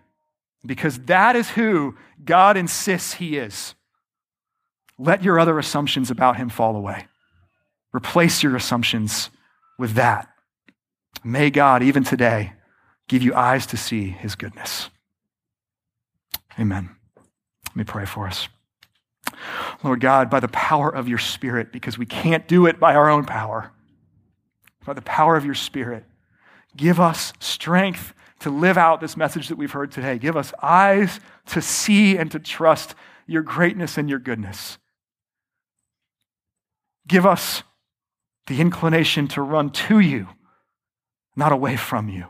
because 0.64 0.98
that 1.00 1.36
is 1.36 1.50
who 1.50 1.96
God 2.24 2.56
insists 2.56 3.14
He 3.14 3.36
is, 3.36 3.74
let 4.98 5.22
your 5.22 5.40
other 5.40 5.58
assumptions 5.58 6.10
about 6.10 6.36
Him 6.36 6.48
fall 6.48 6.76
away. 6.76 7.06
Replace 7.94 8.42
your 8.42 8.54
assumptions 8.54 9.30
with 9.78 9.94
that. 9.94 10.28
May 11.24 11.50
God, 11.50 11.82
even 11.82 12.04
today, 12.04 12.52
give 13.08 13.22
you 13.22 13.34
eyes 13.34 13.66
to 13.66 13.76
see 13.76 14.08
His 14.08 14.34
goodness. 14.34 14.90
Amen. 16.58 16.90
Let 17.66 17.76
me 17.76 17.84
pray 17.84 18.04
for 18.04 18.26
us. 18.26 18.48
Lord 19.82 20.00
God, 20.00 20.28
by 20.28 20.40
the 20.40 20.48
power 20.48 20.90
of 20.90 21.08
your 21.08 21.18
Spirit, 21.18 21.72
because 21.72 21.96
we 21.96 22.06
can't 22.06 22.46
do 22.46 22.66
it 22.66 22.78
by 22.78 22.94
our 22.94 23.08
own 23.08 23.24
power, 23.24 23.72
by 24.84 24.92
the 24.92 25.02
power 25.02 25.36
of 25.36 25.44
your 25.44 25.54
Spirit, 25.54 26.04
give 26.76 27.00
us 27.00 27.32
strength 27.40 28.14
to 28.40 28.50
live 28.50 28.78
out 28.78 29.00
this 29.00 29.16
message 29.16 29.48
that 29.48 29.56
we've 29.56 29.72
heard 29.72 29.92
today. 29.92 30.18
Give 30.18 30.36
us 30.36 30.52
eyes 30.62 31.20
to 31.46 31.60
see 31.60 32.16
and 32.16 32.30
to 32.30 32.38
trust 32.38 32.94
your 33.26 33.42
greatness 33.42 33.96
and 33.98 34.08
your 34.08 34.18
goodness. 34.18 34.78
Give 37.06 37.26
us 37.26 37.62
the 38.46 38.60
inclination 38.60 39.28
to 39.28 39.42
run 39.42 39.70
to 39.70 40.00
you, 40.00 40.28
not 41.36 41.52
away 41.52 41.76
from 41.76 42.08
you. 42.08 42.26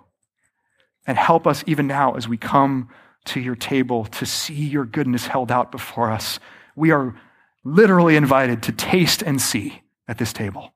And 1.06 1.16
help 1.16 1.46
us 1.46 1.64
even 1.66 1.86
now 1.86 2.14
as 2.14 2.28
we 2.28 2.36
come 2.36 2.88
to 3.26 3.40
your 3.40 3.56
table 3.56 4.04
to 4.04 4.26
see 4.26 4.54
your 4.54 4.84
goodness 4.84 5.26
held 5.26 5.50
out 5.50 5.72
before 5.72 6.10
us. 6.10 6.38
We 6.76 6.90
are 6.90 7.14
literally 7.64 8.16
invited 8.16 8.62
to 8.64 8.72
taste 8.72 9.22
and 9.22 9.40
see 9.40 9.82
at 10.08 10.18
this 10.18 10.32
table. 10.32 10.74